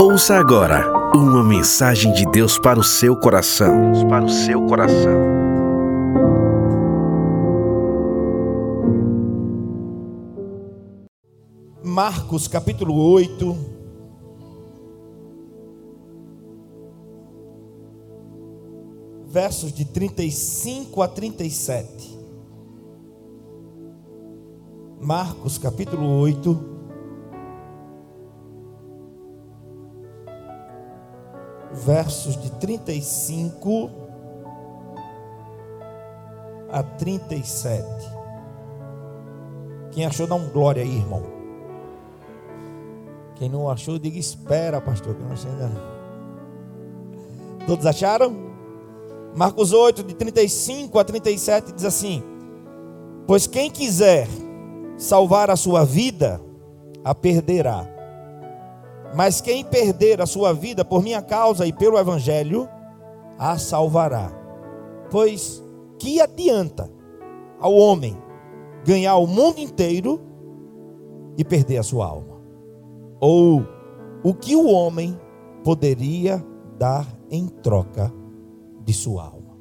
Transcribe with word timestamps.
Ouça 0.00 0.36
agora 0.36 0.90
uma 1.14 1.42
mensagem 1.42 2.12
de 2.12 2.24
Deus 2.30 2.58
para 2.58 2.78
o 2.78 2.84
seu 2.84 3.16
coração. 3.16 3.92
Deus 3.92 4.04
para 4.04 4.24
o 4.24 4.28
seu 4.28 4.66
coração. 4.66 5.12
Marcos 11.82 12.48
capítulo 12.48 12.94
8. 12.94 13.56
Versos 19.26 19.72
de 19.72 19.84
35 19.84 21.02
a 21.02 21.08
37. 21.08 22.18
Marcos 25.00 25.56
capítulo 25.56 26.06
8 26.20 26.69
versos 31.72 32.36
de 32.36 32.50
35 32.52 33.90
a 36.70 36.82
37. 36.82 37.84
Quem 39.92 40.06
achou, 40.06 40.26
dá 40.26 40.34
um 40.34 40.48
glória 40.48 40.82
aí, 40.82 40.96
irmão. 40.96 41.22
Quem 43.36 43.48
não 43.48 43.70
achou, 43.70 43.98
diga 43.98 44.18
espera, 44.18 44.80
pastor, 44.80 45.14
que 45.14 45.22
não 45.22 45.32
achei 45.32 45.50
ainda. 45.50 45.70
Todos 47.66 47.86
acharam? 47.86 48.50
Marcos 49.34 49.72
8, 49.72 50.02
de 50.02 50.14
35 50.14 50.98
a 50.98 51.04
37, 51.04 51.72
diz 51.72 51.84
assim: 51.84 52.22
Pois 53.26 53.46
quem 53.46 53.70
quiser 53.70 54.28
salvar 54.96 55.50
a 55.50 55.56
sua 55.56 55.84
vida, 55.84 56.40
a 57.04 57.14
perderá 57.14 57.99
mas 59.14 59.40
quem 59.40 59.64
perder 59.64 60.20
a 60.20 60.26
sua 60.26 60.52
vida 60.52 60.84
por 60.84 61.02
minha 61.02 61.20
causa 61.20 61.66
e 61.66 61.72
pelo 61.72 61.98
evangelho, 61.98 62.68
a 63.38 63.58
salvará. 63.58 64.30
Pois 65.10 65.62
que 65.98 66.20
adianta 66.20 66.90
ao 67.58 67.74
homem 67.74 68.16
ganhar 68.84 69.16
o 69.16 69.26
mundo 69.26 69.58
inteiro 69.58 70.20
e 71.36 71.44
perder 71.44 71.78
a 71.78 71.82
sua 71.82 72.06
alma? 72.06 72.40
Ou 73.20 73.66
o 74.22 74.34
que 74.34 74.54
o 74.54 74.68
homem 74.68 75.18
poderia 75.64 76.44
dar 76.78 77.06
em 77.30 77.48
troca 77.48 78.12
de 78.84 78.92
sua 78.92 79.24
alma? 79.24 79.56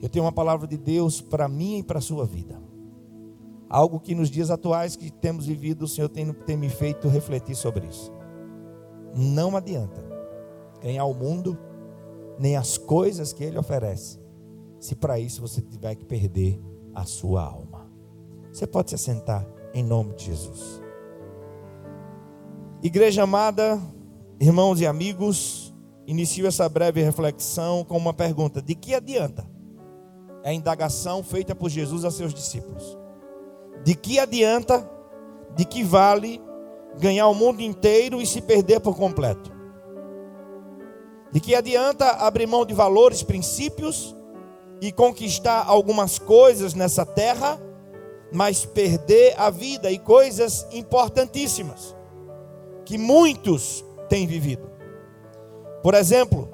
Eu 0.00 0.08
tenho 0.08 0.24
uma 0.24 0.32
palavra 0.32 0.66
de 0.66 0.76
Deus 0.76 1.20
para 1.20 1.48
mim 1.48 1.78
e 1.78 1.82
para 1.82 1.98
a 1.98 2.02
sua 2.02 2.24
vida. 2.24 2.60
Algo 3.68 3.98
que 3.98 4.14
nos 4.14 4.30
dias 4.30 4.50
atuais 4.50 4.96
que 4.96 5.10
temos 5.10 5.46
vivido, 5.46 5.84
o 5.84 5.88
Senhor 5.88 6.08
tem, 6.08 6.30
tem 6.32 6.56
me 6.56 6.68
feito 6.68 7.08
refletir 7.08 7.54
sobre 7.54 7.86
isso. 7.86 8.12
Não 9.14 9.56
adianta 9.56 10.02
ganhar 10.80 11.04
o 11.04 11.14
mundo, 11.14 11.56
nem 12.38 12.56
as 12.56 12.76
coisas 12.76 13.32
que 13.32 13.44
ele 13.44 13.58
oferece, 13.58 14.18
se 14.80 14.96
para 14.96 15.18
isso 15.18 15.40
você 15.40 15.60
tiver 15.60 15.94
que 15.94 16.04
perder 16.04 16.60
a 16.94 17.04
sua 17.04 17.44
alma. 17.44 17.86
Você 18.52 18.66
pode 18.66 18.90
se 18.90 18.96
assentar 18.96 19.46
em 19.72 19.82
nome 19.82 20.14
de 20.14 20.24
Jesus. 20.24 20.82
Igreja 22.82 23.22
amada, 23.22 23.80
irmãos 24.40 24.80
e 24.80 24.86
amigos, 24.86 25.72
inicio 26.06 26.46
essa 26.46 26.68
breve 26.68 27.02
reflexão 27.02 27.84
com 27.84 27.96
uma 27.96 28.12
pergunta: 28.12 28.60
de 28.60 28.74
que 28.74 28.94
adianta? 28.94 29.46
É 30.42 30.50
a 30.50 30.54
indagação 30.54 31.22
feita 31.22 31.54
por 31.54 31.70
Jesus 31.70 32.04
a 32.04 32.10
seus 32.10 32.34
discípulos. 32.34 32.98
De 33.84 33.94
que 33.94 34.18
adianta? 34.18 34.88
De 35.54 35.64
que 35.64 35.84
vale 35.84 36.40
ganhar 36.98 37.28
o 37.28 37.34
mundo 37.34 37.60
inteiro 37.60 38.20
e 38.20 38.26
se 38.26 38.40
perder 38.40 38.80
por 38.80 38.96
completo? 38.96 39.50
De 41.30 41.40
que 41.40 41.54
adianta 41.54 42.10
abrir 42.10 42.46
mão 42.46 42.64
de 42.64 42.74
valores, 42.74 43.22
princípios 43.22 44.14
e 44.80 44.92
conquistar 44.92 45.64
algumas 45.66 46.18
coisas 46.18 46.74
nessa 46.74 47.06
terra, 47.06 47.60
mas 48.32 48.64
perder 48.64 49.34
a 49.38 49.48
vida 49.48 49.90
e 49.90 49.98
coisas 49.98 50.66
importantíssimas 50.72 51.96
que 52.84 52.98
muitos 52.98 53.84
têm 54.08 54.26
vivido? 54.26 54.70
Por 55.82 55.94
exemplo, 55.94 56.48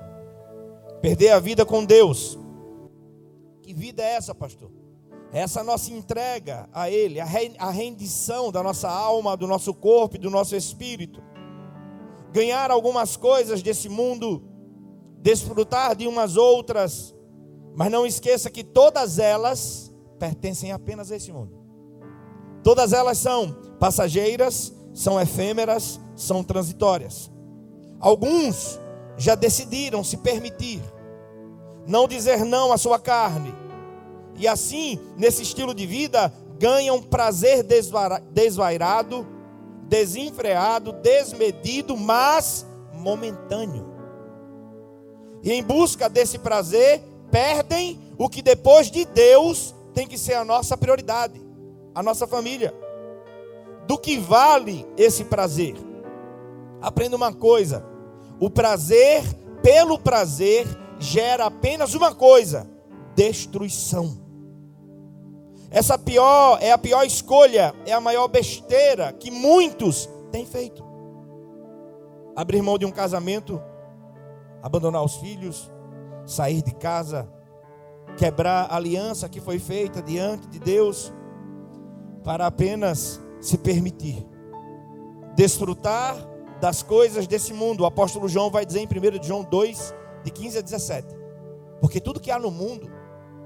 perder 1.01 1.31
a 1.31 1.41
vida 1.41 1.65
com 1.67 1.85
Deus. 1.85 2.39
Que 3.63 3.75
vida 3.75 4.03
é 4.03 4.15
essa, 4.15 4.35
pastor? 4.35 4.78
Essa 5.33 5.63
nossa 5.63 5.93
entrega 5.93 6.69
a 6.73 6.91
Ele, 6.91 7.21
a 7.21 7.71
rendição 7.71 8.51
da 8.51 8.63
nossa 8.63 8.89
alma, 8.89 9.37
do 9.37 9.47
nosso 9.47 9.75
corpo 9.75 10.17
e 10.17 10.19
do 10.19 10.31
nosso 10.31 10.57
espírito, 10.57 11.23
ganhar 12.33 12.71
algumas 12.71 13.17
coisas 13.17 13.63
desse 13.63 13.89
mundo, 13.89 14.43
desfrutar 15.21 15.95
de 15.95 16.07
umas 16.07 16.37
outras, 16.37 17.15
mas 17.77 17.91
não 17.91 18.07
esqueça 18.07 18.51
que 18.51 18.65
todas 18.65 19.19
elas 19.19 19.93
pertencem 20.19 20.73
apenas 20.73 21.13
a 21.13 21.17
esse 21.17 21.31
mundo. 21.31 21.59
Todas 22.63 22.93
elas 22.93 23.19
são 23.19 23.53
passageiras, 23.79 24.73
são 24.95 25.21
efêmeras, 25.21 26.01
são 26.17 26.43
transitórias. 26.43 27.31
Alguns 28.01 28.81
já 29.17 29.35
decidiram 29.35 30.03
se 30.03 30.17
permitir, 30.17 30.83
não 31.87 32.09
dizer 32.09 32.45
não 32.45 32.73
à 32.73 32.79
sua 32.79 32.99
carne 32.99 33.68
e 34.39 34.47
assim, 34.47 34.99
nesse 35.17 35.43
estilo 35.43 35.75
de 35.75 35.85
vida, 35.87 36.33
ganham 36.59 37.03
prazer 37.03 37.65
desvairado, 38.33 39.27
desenfreado, 39.83 40.93
desmedido, 40.93 41.97
mas 41.97 42.65
momentâneo. 42.93 43.87
E 45.43 45.53
em 45.53 45.63
busca 45.63 46.09
desse 46.09 46.39
prazer, 46.39 47.03
perdem 47.31 48.01
o 48.17 48.29
que 48.29 48.43
depois 48.43 48.91
de 48.91 49.05
Deus 49.05 49.75
tem 49.95 50.07
que 50.07 50.19
ser 50.19 50.35
a 50.35 50.45
nossa 50.45 50.77
prioridade, 50.77 51.41
a 51.95 52.03
nossa 52.03 52.27
família. 52.27 52.75
Do 53.87 53.99
que 53.99 54.19
vale 54.19 54.87
esse 54.97 55.25
prazer? 55.25 55.75
Aprenda 56.81 57.17
uma 57.17 57.33
coisa: 57.33 57.85
o 58.39 58.51
prazer 58.51 59.23
pelo 59.63 59.99
prazer 59.99 60.67
gera 60.99 61.47
apenas 61.47 61.95
uma 61.95 62.15
coisa: 62.15 62.69
destruição. 63.15 64.28
Essa 65.71 65.99
pior 65.99 66.59
é 66.63 66.73
a 66.73 66.79
pior 66.79 67.05
escolha, 67.05 67.75
é 67.85 67.93
a 67.93 68.01
maior 68.01 68.27
besteira 68.29 69.13
que 69.13 69.31
muitos 69.31 70.09
têm 70.33 70.47
feito. 70.47 70.83
Abrir 72.35 72.63
mão 72.63 72.79
de 72.79 72.87
um 72.87 72.91
casamento, 72.91 73.61
abandonar 74.63 75.05
os 75.05 75.17
filhos, 75.17 75.71
sair 76.25 76.63
de 76.63 76.75
casa, 76.75 77.29
quebrar 78.17 78.67
a 78.71 78.77
aliança 78.77 79.29
que 79.29 79.41
foi 79.41 79.59
feita 79.59 80.03
diante 80.03 80.49
de 80.49 80.59
Deus, 80.59 81.13
para 82.25 82.47
apenas 82.47 83.21
se 83.41 83.59
permitir 83.59 84.27
desfrutar 85.35 86.17
das 86.61 86.83
coisas 86.83 87.27
desse 87.27 87.53
mundo. 87.53 87.83
O 87.83 87.87
apóstolo 87.87 88.29
João 88.29 88.51
vai 88.51 88.65
dizer 88.65 88.81
em 88.81 88.87
1 88.87 89.23
João 89.23 89.45
2, 89.45 89.95
de 90.25 90.31
15 90.31 90.59
a 90.59 90.61
17: 90.63 91.07
Porque 91.81 92.01
tudo 92.01 92.21
que 92.21 92.31
há 92.31 92.39
no 92.39 92.51
mundo, 92.51 92.91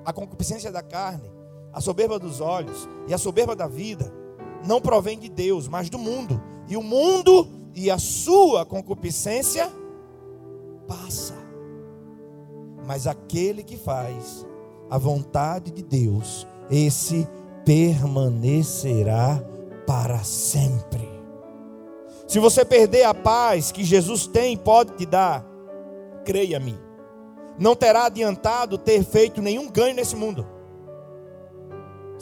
a 0.04 0.12
concupiscência 0.12 0.70
da 0.70 0.82
carne, 0.82 1.31
a 1.72 1.80
soberba 1.80 2.18
dos 2.18 2.40
olhos 2.40 2.88
e 3.08 3.14
a 3.14 3.18
soberba 3.18 3.56
da 3.56 3.66
vida 3.66 4.12
não 4.64 4.80
provém 4.80 5.18
de 5.18 5.28
Deus, 5.28 5.66
mas 5.66 5.88
do 5.88 5.98
mundo. 5.98 6.40
E 6.68 6.76
o 6.76 6.82
mundo 6.82 7.48
e 7.74 7.90
a 7.90 7.98
sua 7.98 8.64
concupiscência 8.64 9.70
passa. 10.86 11.34
Mas 12.86 13.06
aquele 13.06 13.62
que 13.62 13.76
faz 13.76 14.46
a 14.90 14.98
vontade 14.98 15.70
de 15.70 15.82
Deus, 15.82 16.46
esse 16.70 17.26
permanecerá 17.64 19.42
para 19.86 20.22
sempre. 20.22 21.08
Se 22.28 22.38
você 22.38 22.64
perder 22.64 23.04
a 23.04 23.14
paz 23.14 23.72
que 23.72 23.84
Jesus 23.84 24.26
tem, 24.26 24.56
pode 24.56 24.92
te 24.92 25.06
dar, 25.06 25.44
creia-me, 26.24 26.78
não 27.58 27.74
terá 27.74 28.06
adiantado 28.06 28.78
ter 28.78 29.04
feito 29.04 29.42
nenhum 29.42 29.70
ganho 29.70 29.94
nesse 29.94 30.16
mundo 30.16 30.46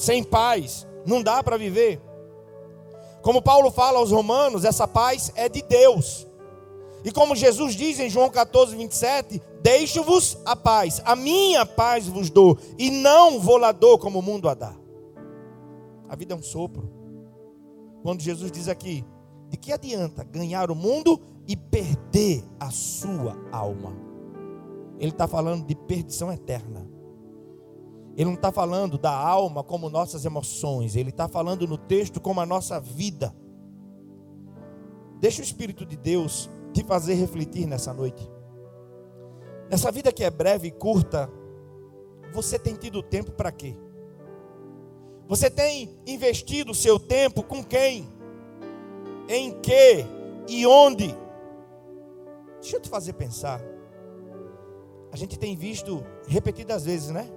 sem 0.01 0.25
paz, 0.25 0.87
não 1.05 1.23
dá 1.23 1.43
para 1.43 1.59
viver. 1.59 2.01
Como 3.21 3.43
Paulo 3.43 3.71
fala 3.71 3.99
aos 3.99 4.11
Romanos, 4.11 4.65
essa 4.65 4.89
paz 4.89 5.31
é 5.35 5.47
de 5.47 5.61
Deus. 5.61 6.27
E 7.05 7.13
como 7.13 7.37
Jesus 7.37 7.75
diz 7.75 8.01
em 8.01 8.09
João 8.09 8.31
14, 8.31 8.75
27, 8.75 9.43
deixo-vos 9.63 10.39
a 10.47 10.57
paz, 10.57 11.03
a 11.05 11.15
minha 11.15 11.67
paz 11.67 12.09
vos 12.09 12.31
dou, 12.31 12.59
e 12.79 12.91
não 12.91 13.39
vou 13.39 13.59
lá 13.59 13.73
dou 13.73 13.99
como 13.99 14.21
o 14.21 14.23
mundo 14.23 14.49
a 14.49 14.55
dá. 14.55 14.75
A 16.09 16.17
vida 16.17 16.33
é 16.33 16.37
um 16.37 16.43
sopro. 16.43 16.91
Quando 18.03 18.23
Jesus 18.23 18.51
diz 18.51 18.69
aqui, 18.69 19.05
de 19.51 19.59
que 19.59 19.71
adianta 19.71 20.25
ganhar 20.25 20.71
o 20.71 20.75
mundo 20.75 21.21
e 21.47 21.55
perder 21.57 22.43
a 22.59 22.71
sua 22.71 23.37
alma? 23.53 23.95
Ele 24.99 25.11
está 25.11 25.29
falando 25.29 25.67
de 25.67 25.75
perdição 25.75 26.33
eterna. 26.33 26.89
Ele 28.17 28.25
não 28.25 28.35
está 28.35 28.51
falando 28.51 28.99
da 28.99 29.13
alma 29.13 29.63
como 29.63 29.89
nossas 29.89 30.25
emoções, 30.25 30.97
ele 30.97 31.11
está 31.11 31.29
falando 31.29 31.67
no 31.67 31.79
texto 31.79 32.21
como 32.21 32.41
a 32.41 32.47
nossa 32.47 32.81
vida. 32.81 33.35
Deixa 35.19 35.41
o 35.41 35.45
Espírito 35.45 35.85
de 35.87 35.97
Deus 35.97 36.51
te 36.73 36.83
fazer 36.83 37.15
refletir 37.15 37.67
nessa 37.67 37.93
noite. 37.93 38.29
Nessa 39.71 39.93
vida 39.93 40.13
que 40.13 40.25
é 40.25 40.31
breve 40.31 40.69
e 40.69 40.73
curta, 40.73 41.31
você 42.33 42.59
tem 42.59 42.75
tido 42.75 43.03
tempo 43.03 43.33
para 43.33 43.53
quê? 43.53 43.77
Você 45.29 45.49
tem 45.49 45.97
investido 46.07 46.75
seu 46.75 46.99
tempo 46.99 47.43
com 47.43 47.63
quem? 47.63 48.09
Em 49.29 49.53
que 49.61 50.05
e 50.49 50.67
onde? 50.67 51.15
Deixa 52.61 52.77
eu 52.77 52.81
te 52.81 52.89
fazer 52.89 53.13
pensar. 53.13 53.63
A 55.13 55.17
gente 55.17 55.39
tem 55.39 55.57
visto 55.57 56.05
repetidas 56.27 56.85
vezes, 56.85 57.11
né? 57.11 57.31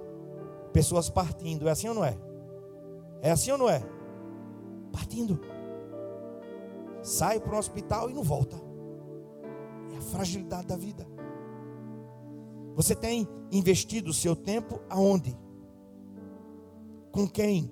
Pessoas 0.73 1.09
partindo. 1.09 1.67
É 1.67 1.71
assim 1.71 1.87
ou 1.87 1.93
não 1.93 2.03
é? 2.03 2.17
É 3.21 3.31
assim 3.31 3.51
ou 3.51 3.57
não 3.57 3.69
é? 3.69 3.81
Partindo. 4.91 5.39
Sai 7.01 7.39
para 7.39 7.55
um 7.55 7.59
hospital 7.59 8.09
e 8.09 8.13
não 8.13 8.23
volta. 8.23 8.57
É 9.93 9.97
a 9.97 10.01
fragilidade 10.01 10.67
da 10.67 10.75
vida. 10.75 11.07
Você 12.75 12.95
tem 12.95 13.27
investido 13.51 14.09
o 14.09 14.13
seu 14.13 14.35
tempo 14.35 14.81
aonde? 14.89 15.37
Com 17.11 17.27
quem? 17.27 17.71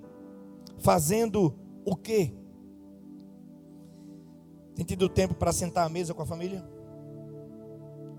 Fazendo 0.78 1.54
o 1.84 1.96
quê? 1.96 2.32
Tem 4.74 4.84
tido 4.84 5.08
tempo 5.08 5.34
para 5.34 5.52
sentar 5.52 5.86
à 5.86 5.88
mesa 5.88 6.14
com 6.14 6.22
a 6.22 6.26
família? 6.26 6.64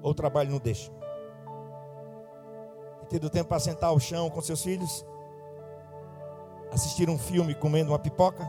Ou 0.02 0.12
o 0.12 0.14
trabalho 0.14 0.52
não 0.52 0.60
deixa? 0.60 0.92
Tido 3.14 3.30
tempo 3.30 3.50
para 3.50 3.60
sentar 3.60 3.92
ao 3.92 4.00
chão 4.00 4.28
com 4.28 4.42
seus 4.42 4.64
filhos? 4.64 5.06
Assistir 6.72 7.12
um 7.12 7.18
filme 7.20 7.54
comendo 7.54 7.92
uma 7.92 8.00
pipoca? 8.00 8.44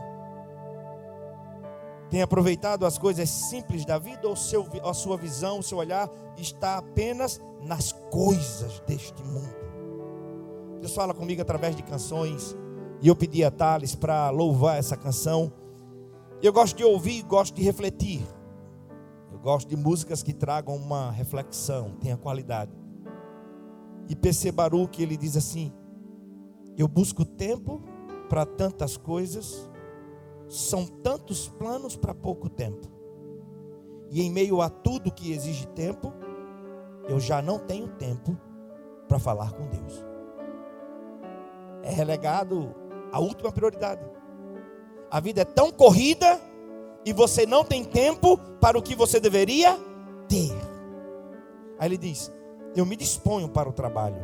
Tem 2.09 2.23
aproveitado 2.23 2.83
as 2.83 2.97
coisas 2.97 3.29
simples 3.29 3.85
da 3.85 3.99
vida 3.99 4.27
ou 4.27 4.35
seu, 4.35 4.65
a 4.83 4.91
sua 4.91 5.17
visão, 5.17 5.59
o 5.59 5.63
seu 5.63 5.77
olhar 5.77 6.09
está 6.35 6.79
apenas 6.79 7.39
nas 7.61 7.91
coisas 7.91 8.79
deste 8.87 9.21
mundo? 9.21 9.55
Deus 10.79 10.95
fala 10.95 11.13
comigo 11.13 11.43
através 11.43 11.75
de 11.75 11.83
canções 11.83 12.57
e 13.03 13.07
eu 13.07 13.15
pedi 13.15 13.43
a 13.43 13.51
Thales 13.51 13.93
para 13.93 14.31
louvar 14.31 14.79
essa 14.79 14.97
canção. 14.97 15.53
Eu 16.41 16.51
gosto 16.51 16.75
de 16.75 16.83
ouvir, 16.83 17.21
gosto 17.21 17.53
de 17.53 17.61
refletir. 17.61 18.25
Eu 19.31 19.37
gosto 19.37 19.69
de 19.69 19.75
músicas 19.75 20.23
que 20.23 20.33
tragam 20.33 20.75
uma 20.75 21.11
reflexão, 21.11 21.91
tenha 22.01 22.17
qualidade. 22.17 22.84
E 24.07 24.15
PC 24.15 24.51
Baruch, 24.51 25.01
ele 25.01 25.17
diz 25.17 25.35
assim: 25.35 25.73
Eu 26.77 26.87
busco 26.87 27.25
tempo 27.25 27.81
para 28.29 28.45
tantas 28.45 28.97
coisas, 28.97 29.69
são 30.47 30.85
tantos 30.85 31.47
planos 31.47 31.95
para 31.95 32.13
pouco 32.13 32.49
tempo. 32.49 32.87
E 34.09 34.21
em 34.21 34.31
meio 34.31 34.61
a 34.61 34.69
tudo 34.69 35.11
que 35.11 35.31
exige 35.31 35.67
tempo, 35.67 36.13
eu 37.07 37.19
já 37.19 37.41
não 37.41 37.59
tenho 37.59 37.87
tempo 37.87 38.37
para 39.07 39.19
falar 39.19 39.51
com 39.53 39.67
Deus. 39.67 40.05
É 41.83 41.91
relegado 41.91 42.73
a 43.11 43.19
última 43.19 43.51
prioridade. 43.51 44.03
A 45.09 45.19
vida 45.19 45.41
é 45.41 45.45
tão 45.45 45.71
corrida 45.71 46.39
e 47.05 47.13
você 47.13 47.45
não 47.45 47.63
tem 47.63 47.83
tempo 47.83 48.37
para 48.59 48.77
o 48.77 48.81
que 48.81 48.95
você 48.95 49.19
deveria 49.19 49.77
ter. 50.27 50.51
Aí 51.79 51.87
ele 51.87 51.97
diz: 51.97 52.31
Eu 52.75 52.85
me 52.85 52.95
disponho 52.95 53.47
para 53.47 53.69
o 53.69 53.73
trabalho. 53.73 54.21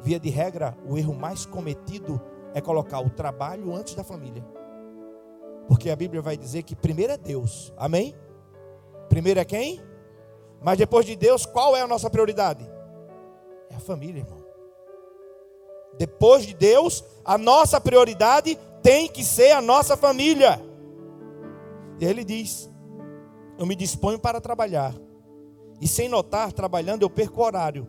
Via 0.00 0.18
de 0.18 0.30
regra, 0.30 0.76
o 0.88 0.98
erro 0.98 1.14
mais 1.14 1.46
cometido 1.46 2.20
é 2.54 2.60
colocar 2.60 3.00
o 3.00 3.10
trabalho 3.10 3.74
antes 3.74 3.94
da 3.94 4.02
família. 4.02 4.44
Porque 5.68 5.90
a 5.90 5.96
Bíblia 5.96 6.20
vai 6.20 6.36
dizer 6.36 6.64
que 6.64 6.74
primeiro 6.74 7.12
é 7.12 7.16
Deus. 7.16 7.72
Amém? 7.76 8.14
Primeiro 9.08 9.38
é 9.38 9.44
quem? 9.44 9.80
Mas 10.60 10.78
depois 10.78 11.06
de 11.06 11.14
Deus, 11.14 11.46
qual 11.46 11.76
é 11.76 11.80
a 11.80 11.86
nossa 11.86 12.10
prioridade? 12.10 12.68
É 13.70 13.76
a 13.76 13.80
família, 13.80 14.20
irmão. 14.20 14.42
Depois 15.98 16.44
de 16.44 16.54
Deus, 16.54 17.04
a 17.24 17.36
nossa 17.38 17.80
prioridade 17.80 18.58
tem 18.82 19.08
que 19.08 19.24
ser 19.24 19.52
a 19.52 19.62
nossa 19.62 19.96
família. 19.96 20.60
E 22.00 22.04
ele 22.04 22.24
diz: 22.24 22.70
Eu 23.58 23.66
me 23.66 23.76
disponho 23.76 24.18
para 24.18 24.40
trabalhar. 24.40 24.94
E 25.82 25.88
sem 25.88 26.08
notar, 26.08 26.52
trabalhando, 26.52 27.02
eu 27.02 27.10
perco 27.10 27.40
o 27.40 27.44
horário. 27.44 27.88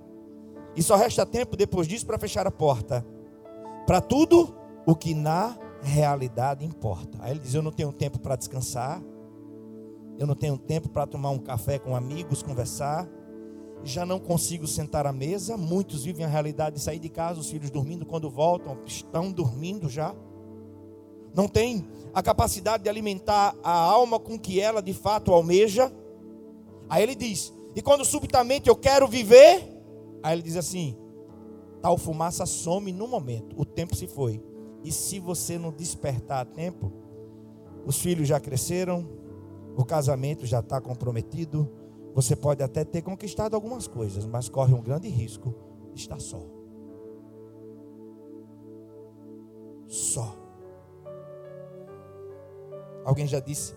E 0.76 0.82
só 0.82 0.96
resta 0.96 1.28
tempo 1.28 1.56
depois 1.56 1.88
disso 1.88 2.08
para 2.08 2.18
fechar 2.18 2.48
a 2.48 2.52
porta. 2.52 3.06
Para 3.86 4.02
tudo 4.02 4.52
o 4.84 4.96
que 4.96 5.14
na 5.14 5.56
realidade 5.84 6.66
importa. 6.66 7.20
Aí 7.22 7.34
ele 7.34 7.40
diz: 7.40 7.54
Eu 7.54 7.62
não 7.62 7.72
tenho 7.72 7.94
tempo 7.94 8.20
para 8.20 8.36
descansar. 8.36 9.00
Eu 10.18 10.26
não 10.26 10.34
tenho 10.34 10.58
tempo 10.58 10.90
para 10.90 11.06
tomar 11.06 11.30
um 11.30 11.38
café 11.38 11.78
com 11.78 11.96
amigos, 11.96 12.42
conversar. 12.42 13.08
Já 13.84 14.08
não 14.08 14.18
consigo 14.20 14.66
sentar 14.66 15.06
à 15.06 15.14
mesa. 15.14 15.56
Muitos 15.56 16.04
vivem 16.04 16.26
a 16.26 16.30
realidade 16.30 16.78
de 16.78 16.82
sair 16.82 16.98
de 16.98 17.10
casa, 17.10 17.40
os 17.40 17.50
filhos 17.52 17.70
dormindo, 17.70 18.08
quando 18.08 18.28
voltam, 18.28 18.80
estão 18.88 19.32
dormindo 19.32 19.88
já. 19.88 20.16
Não 21.36 21.48
tem 21.48 21.86
a 22.12 22.24
capacidade 22.24 22.82
de 22.82 22.90
alimentar 22.90 23.56
a 23.64 23.72
alma 23.72 24.20
com 24.20 24.40
que 24.40 24.60
ela 24.60 24.82
de 24.82 24.94
fato 24.94 25.32
almeja. 25.32 25.94
Aí 26.90 27.04
ele 27.04 27.14
diz: 27.14 27.54
E 27.76 27.82
quando 27.82 28.06
subitamente 28.06 28.70
eu 28.70 28.76
quero 28.76 29.08
viver, 29.08 29.68
aí 30.22 30.36
ele 30.36 30.42
diz 30.42 30.56
assim: 30.56 30.98
Tal 31.82 31.98
fumaça 31.98 32.46
some 32.46 32.92
no 32.92 33.08
momento, 33.08 33.60
o 33.60 33.66
tempo 33.66 33.96
se 33.96 34.08
foi. 34.08 34.42
E 34.84 34.92
se 34.92 35.20
você 35.20 35.58
não 35.58 35.72
despertar 35.72 36.42
a 36.42 36.46
tempo, 36.46 36.92
os 37.86 38.00
filhos 38.00 38.28
já 38.28 38.40
cresceram, 38.40 39.08
o 39.76 39.84
casamento 39.84 40.46
já 40.46 40.60
está 40.60 40.80
comprometido, 40.80 41.70
você 42.14 42.36
pode 42.36 42.62
até 42.62 42.84
ter 42.84 43.02
conquistado 43.02 43.56
algumas 43.56 43.88
coisas, 43.88 44.26
mas 44.26 44.48
corre 44.48 44.74
um 44.74 44.82
grande 44.82 45.08
risco 45.10 45.54
de 45.94 46.00
estar 46.00 46.20
só. 46.20 46.42
Só. 49.88 50.36
Alguém 53.04 53.28
já 53.28 53.40
disse 53.40 53.76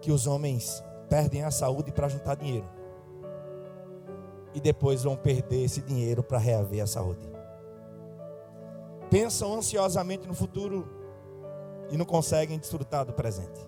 que 0.00 0.10
os 0.10 0.26
homens 0.26 0.82
perdem 1.08 1.42
a 1.42 1.50
saúde 1.50 1.92
para 1.92 2.08
juntar 2.08 2.36
dinheiro. 2.36 2.77
E 4.54 4.60
depois 4.60 5.02
vão 5.02 5.16
perder 5.16 5.64
esse 5.64 5.80
dinheiro 5.82 6.22
para 6.22 6.38
reaver 6.38 6.82
a 6.82 6.86
saúde 6.86 7.38
pensam 9.10 9.54
ansiosamente 9.54 10.26
no 10.26 10.34
futuro 10.34 10.86
e 11.90 11.96
não 11.96 12.04
conseguem 12.04 12.58
desfrutar 12.58 13.04
do 13.04 13.12
presente. 13.12 13.60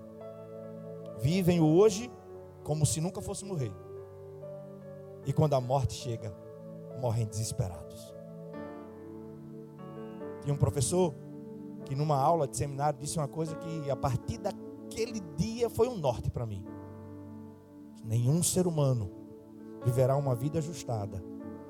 Vivem 1.18 1.60
o 1.60 1.66
hoje 1.66 2.10
como 2.62 2.84
se 2.84 3.00
nunca 3.00 3.20
fosse 3.20 3.44
morrer. 3.44 3.72
E 5.26 5.32
quando 5.32 5.54
a 5.54 5.60
morte 5.60 5.94
chega, 5.94 6.34
morrem 7.00 7.26
desesperados. 7.26 8.14
Tinha 10.42 10.54
um 10.54 10.58
professor 10.58 11.14
que 11.84 11.94
numa 11.94 12.16
aula 12.16 12.46
de 12.46 12.56
seminário 12.56 12.98
disse 12.98 13.18
uma 13.18 13.28
coisa 13.28 13.54
que 13.56 13.90
a 13.90 13.96
partir 13.96 14.38
daquele 14.38 15.20
dia 15.36 15.68
foi 15.68 15.88
um 15.88 15.96
norte 15.96 16.30
para 16.30 16.46
mim. 16.46 16.64
Nenhum 18.04 18.42
ser 18.42 18.66
humano 18.66 19.10
viverá 19.84 20.16
uma 20.16 20.34
vida 20.34 20.58
ajustada 20.58 21.22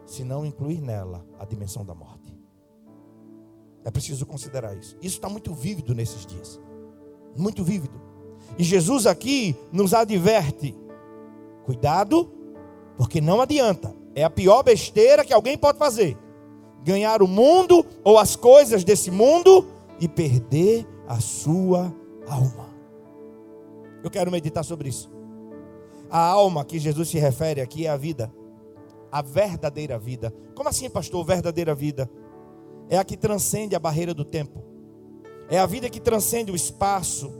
se 0.07 0.25
não 0.25 0.45
incluir 0.45 0.81
nela 0.81 1.25
a 1.39 1.45
dimensão 1.45 1.85
da 1.85 1.95
morte. 1.95 2.37
É 3.85 3.91
preciso 3.91 4.27
considerar 4.27 4.77
isso. 4.77 4.97
Isso 5.01 5.17
está 5.17 5.29
muito 5.29 5.55
vívido 5.55 5.95
nesses 5.95 6.27
dias. 6.27 6.61
Muito 7.37 7.63
vívido. 7.63 8.01
E 8.59 8.65
Jesus 8.65 9.07
aqui 9.07 9.57
nos 9.73 9.95
adverte: 9.95 10.77
cuidado, 11.65 12.31
porque 12.97 13.21
não 13.21 13.41
adianta. 13.41 13.95
É 14.15 14.25
a 14.25 14.31
pior 14.31 14.63
besteira 14.63 15.25
que 15.25 15.33
alguém 15.33 15.57
pode 15.57 15.79
fazer. 15.79 16.19
Ganhar 16.83 17.23
o 17.23 17.29
mundo 17.29 17.87
ou 18.03 18.19
as 18.19 18.35
coisas 18.35 18.83
desse 18.83 19.11
mundo 19.11 19.67
e 20.01 20.09
perder 20.09 20.87
a 21.07 21.21
sua 21.21 21.95
alma. 22.27 22.69
Eu 24.03 24.11
quero 24.11 24.31
meditar 24.31 24.65
sobre 24.65 24.89
isso. 24.89 25.20
A 26.11 26.19
alma 26.19 26.65
que 26.65 26.79
Jesus 26.79 27.09
se 27.09 27.19
refere 27.19 27.61
aqui 27.61 27.87
é 27.87 27.91
a 27.91 27.97
vida, 27.97 28.33
a 29.13 29.23
verdadeira 29.23 29.99
vida. 29.99 30.35
Como 30.55 30.69
assim, 30.69 30.91
pastor, 30.91 31.25
verdadeira 31.25 31.75
vida? 31.75 32.11
é 32.91 32.99
a 32.99 33.05
que 33.05 33.17
transcende 33.17 33.77
a 33.77 33.79
barreira 33.79 34.13
do 34.13 34.25
tempo, 34.25 34.65
é 35.49 35.59
a 35.59 35.65
vida 35.65 35.89
que 35.89 36.01
transcende 36.01 36.51
o 36.51 36.57
espaço, 36.57 37.33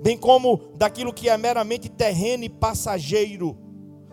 bem 0.00 0.16
como 0.16 0.56
daquilo 0.76 1.12
que 1.12 1.28
é 1.28 1.36
meramente 1.36 1.88
terreno 1.88 2.44
e 2.44 2.48
passageiro, 2.48 3.58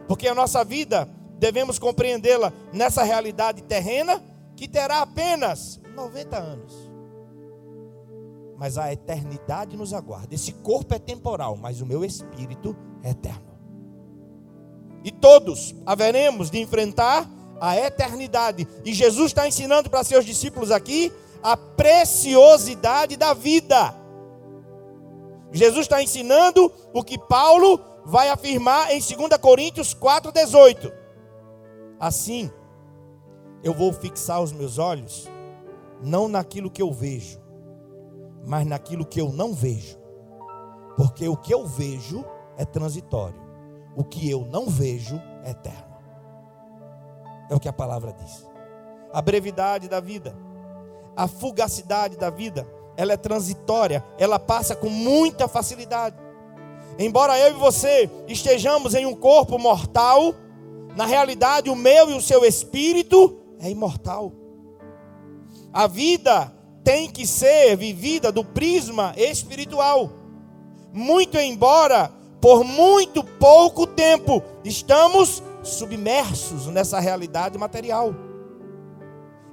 porque 0.07 0.27
a 0.27 0.33
nossa 0.33 0.63
vida 0.63 1.07
devemos 1.37 1.77
compreendê-la 1.77 2.51
nessa 2.73 3.03
realidade 3.03 3.61
terrena 3.63 4.21
que 4.55 4.67
terá 4.67 5.01
apenas 5.01 5.79
90 5.95 6.37
anos. 6.37 6.89
Mas 8.57 8.77
a 8.77 8.91
eternidade 8.91 9.77
nos 9.77 9.93
aguarda. 9.93 10.35
Esse 10.35 10.51
corpo 10.51 10.93
é 10.93 10.99
temporal, 10.99 11.55
mas 11.55 11.79
o 11.79 11.85
meu 11.85 12.03
espírito 12.03 12.75
é 13.01 13.11
eterno. 13.11 13.48
E 15.03 15.11
todos 15.11 15.73
haveremos 15.85 16.49
de 16.49 16.59
enfrentar 16.59 17.29
a 17.59 17.77
eternidade. 17.77 18.67
E 18.83 18.93
Jesus 18.93 19.27
está 19.27 19.47
ensinando 19.47 19.89
para 19.89 20.03
seus 20.03 20.25
discípulos 20.25 20.71
aqui 20.71 21.11
a 21.41 21.55
preciosidade 21.55 23.15
da 23.15 23.33
vida. 23.33 23.95
Jesus 25.51 25.81
está 25.81 26.01
ensinando 26.01 26.71
o 26.93 27.03
que 27.03 27.17
Paulo 27.17 27.79
vai 28.05 28.29
afirmar 28.29 28.91
em 28.91 28.99
2 28.99 29.37
Coríntios 29.41 29.95
4,18: 29.95 30.91
Assim, 31.99 32.51
eu 33.63 33.73
vou 33.73 33.91
fixar 33.91 34.41
os 34.41 34.51
meus 34.51 34.77
olhos 34.77 35.27
não 36.01 36.27
naquilo 36.27 36.69
que 36.69 36.81
eu 36.81 36.91
vejo, 36.91 37.39
mas 38.45 38.65
naquilo 38.65 39.05
que 39.05 39.19
eu 39.19 39.31
não 39.31 39.53
vejo. 39.53 39.97
Porque 40.95 41.27
o 41.27 41.35
que 41.35 41.53
eu 41.53 41.65
vejo 41.65 42.23
é 42.57 42.65
transitório, 42.65 43.39
o 43.95 44.03
que 44.03 44.29
eu 44.29 44.45
não 44.45 44.67
vejo 44.67 45.21
é 45.43 45.51
eterno. 45.51 45.97
É 47.49 47.55
o 47.55 47.59
que 47.59 47.67
a 47.67 47.73
palavra 47.73 48.13
diz. 48.13 48.45
A 49.11 49.21
brevidade 49.21 49.87
da 49.87 49.99
vida, 49.99 50.35
a 51.15 51.27
fugacidade 51.27 52.15
da 52.17 52.29
vida, 52.29 52.67
ela 52.95 53.13
é 53.13 53.17
transitória, 53.17 54.03
ela 54.17 54.37
passa 54.37 54.75
com 54.75 54.89
muita 54.89 55.47
facilidade. 55.47 56.15
Embora 56.97 57.39
eu 57.39 57.55
e 57.55 57.59
você 57.59 58.09
estejamos 58.27 58.93
em 58.93 59.05
um 59.05 59.15
corpo 59.15 59.57
mortal, 59.57 60.33
na 60.95 61.05
realidade 61.05 61.69
o 61.69 61.75
meu 61.75 62.09
e 62.09 62.13
o 62.13 62.21
seu 62.21 62.43
espírito 62.43 63.39
é 63.59 63.69
imortal. 63.69 64.33
A 65.71 65.87
vida 65.87 66.51
tem 66.83 67.09
que 67.09 67.25
ser 67.25 67.75
vivida 67.77 68.31
do 68.31 68.43
prisma 68.43 69.13
espiritual. 69.15 70.09
Muito 70.91 71.37
embora 71.37 72.11
por 72.41 72.63
muito 72.63 73.23
pouco 73.23 73.85
tempo 73.85 74.41
estamos 74.63 75.43
submersos 75.63 76.67
nessa 76.67 76.99
realidade 76.99 77.57
material. 77.57 78.13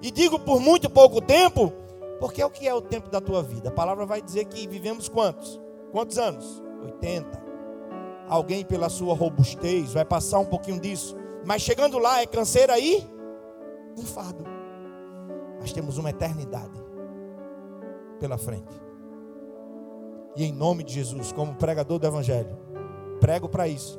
E 0.01 0.11
digo 0.11 0.39
por 0.39 0.61
muito 0.61 0.89
pouco 0.89 1.21
tempo, 1.21 1.73
porque 2.21 2.41
é 2.41 2.47
o 2.47 2.51
que 2.51 2.67
é 2.67 2.75
o 2.75 2.81
tempo 2.81 3.11
da 3.11 3.21
tua 3.21 3.43
vida. 3.43 3.71
A 3.71 3.73
palavra 3.73 4.07
vai 4.07 4.23
dizer 4.23 4.45
que 4.45 4.67
vivemos 4.67 5.09
quantos? 5.09 5.61
Quantos 5.91 6.19
anos? 6.19 6.63
80. 6.85 7.45
Alguém 8.29 8.65
pela 8.65 8.89
sua 8.89 9.15
robustez 9.15 9.93
vai 9.93 10.05
passar 10.05 10.39
um 10.39 10.45
pouquinho 10.45 10.81
disso, 10.81 11.17
mas 11.45 11.63
chegando 11.63 11.99
lá 11.99 12.21
é 12.21 12.27
canseira 12.27 12.75
aí, 12.75 13.09
enfado. 13.97 14.45
Mas 15.61 15.73
temos 15.73 15.99
uma 15.99 16.11
eternidade 16.11 16.85
pela 18.21 18.37
frente. 18.37 18.81
E 20.37 20.45
em 20.45 20.53
nome 20.53 20.85
de 20.85 20.93
Jesus, 20.93 21.33
como 21.33 21.55
pregador 21.55 21.99
do 21.99 22.07
evangelho, 22.07 22.66
prego 23.21 23.49
para 23.49 23.69
isso, 23.69 23.99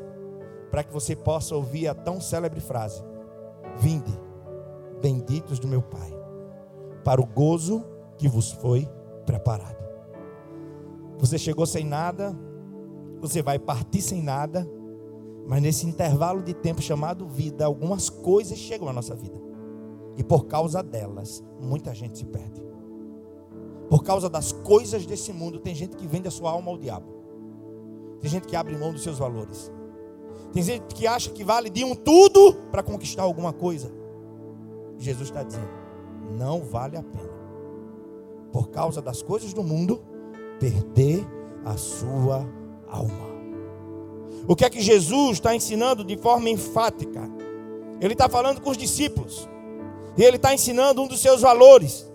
para 0.71 0.83
que 0.83 0.93
você 0.93 1.15
possa 1.15 1.55
ouvir 1.55 1.88
a 1.88 1.95
tão 1.95 2.19
célebre 2.19 2.59
frase: 2.59 3.03
Vinde, 3.77 4.12
benditos 5.01 5.59
do 5.59 5.67
meu 5.67 5.81
Pai, 5.81 6.12
para 7.03 7.21
o 7.21 7.25
gozo 7.25 7.83
que 8.17 8.27
vos 8.27 8.51
foi 8.51 8.88
preparado. 9.25 9.77
Você 11.17 11.38
chegou 11.38 11.65
sem 11.65 11.86
nada, 11.86 12.38
você 13.19 13.41
vai 13.41 13.57
partir 13.57 14.01
sem 14.01 14.21
nada, 14.21 14.67
mas 15.47 15.62
nesse 15.62 15.88
intervalo 15.88 16.43
de 16.43 16.53
tempo 16.53 16.81
chamado 16.81 17.27
vida, 17.27 17.65
algumas 17.65 18.09
coisas 18.09 18.57
chegam 18.57 18.88
à 18.88 18.93
nossa 18.93 19.15
vida. 19.15 19.39
E 20.15 20.24
por 20.24 20.45
causa 20.45 20.83
delas, 20.83 21.43
muita 21.59 21.93
gente 21.93 22.17
se 22.17 22.25
perde. 22.25 22.65
Por 23.89 24.03
causa 24.03 24.29
das 24.29 24.51
coisas 24.51 25.05
desse 25.05 25.31
mundo, 25.31 25.59
tem 25.59 25.74
gente 25.74 25.95
que 25.95 26.07
vende 26.07 26.27
a 26.27 26.31
sua 26.31 26.51
alma 26.51 26.71
ao 26.71 26.77
diabo. 26.77 27.16
Tem 28.19 28.29
gente 28.29 28.47
que 28.47 28.55
abre 28.55 28.75
mão 28.75 28.91
dos 28.91 29.03
seus 29.03 29.17
valores. 29.17 29.71
Tem 30.51 30.63
gente 30.63 30.95
que 30.95 31.05
acha 31.05 31.29
que 31.29 31.43
vale 31.43 31.69
de 31.69 31.83
um 31.83 31.95
tudo 31.95 32.53
para 32.71 32.81
conquistar 32.81 33.24
alguma 33.24 33.53
coisa. 33.53 33.91
Jesus 34.97 35.29
está 35.29 35.43
dizendo: 35.43 35.69
não 36.38 36.62
vale 36.62 36.97
a 36.97 37.03
pena. 37.03 37.38
Por 38.51 38.69
causa 38.69 39.01
das 39.01 39.21
coisas 39.21 39.53
do 39.53 39.63
mundo, 39.63 40.01
perder 40.59 41.25
a 41.65 41.77
sua 41.77 42.47
alma. 42.88 43.27
O 44.47 44.55
que 44.55 44.65
é 44.65 44.69
que 44.69 44.81
Jesus 44.81 45.33
está 45.33 45.53
ensinando 45.53 46.03
de 46.03 46.17
forma 46.17 46.50
enfática? 46.50 47.29
Ele 48.00 48.13
está 48.13 48.29
falando 48.29 48.62
com 48.62 48.69
os 48.69 48.77
discípulos. 48.77 49.47
E 50.17 50.24
ele 50.24 50.38
está 50.38 50.53
ensinando 50.53 51.01
um 51.01 51.07
dos 51.07 51.19
seus 51.19 51.41
valores. 51.41 52.09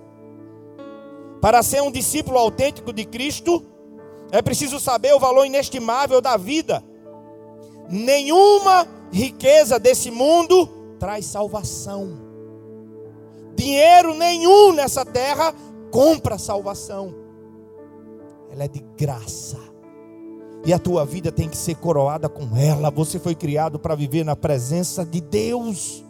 Para 1.40 1.62
ser 1.62 1.82
um 1.82 1.90
discípulo 1.90 2.38
autêntico 2.38 2.92
de 2.92 3.04
Cristo, 3.04 3.64
é 4.32 4.40
preciso 4.40 4.80
saber 4.80 5.14
o 5.14 5.20
valor 5.20 5.44
inestimável 5.44 6.20
da 6.20 6.38
vida. 6.38 6.82
Nenhuma 7.90 8.88
riqueza 9.12 9.78
desse 9.78 10.10
mundo 10.10 10.66
traz 10.98 11.26
salvação. 11.26 12.18
Dinheiro 13.54 14.14
nenhum 14.14 14.72
nessa 14.72 15.04
terra 15.04 15.54
compra 15.90 16.38
salvação. 16.38 17.14
Ela 18.50 18.64
é 18.64 18.68
de 18.68 18.82
graça. 18.96 19.58
E 20.64 20.72
a 20.72 20.78
tua 20.78 21.04
vida 21.04 21.30
tem 21.30 21.48
que 21.48 21.56
ser 21.56 21.74
coroada 21.74 22.28
com 22.28 22.56
ela. 22.56 22.90
Você 22.90 23.18
foi 23.18 23.34
criado 23.34 23.78
para 23.78 23.94
viver 23.94 24.24
na 24.24 24.34
presença 24.34 25.04
de 25.04 25.20
Deus. 25.20 26.02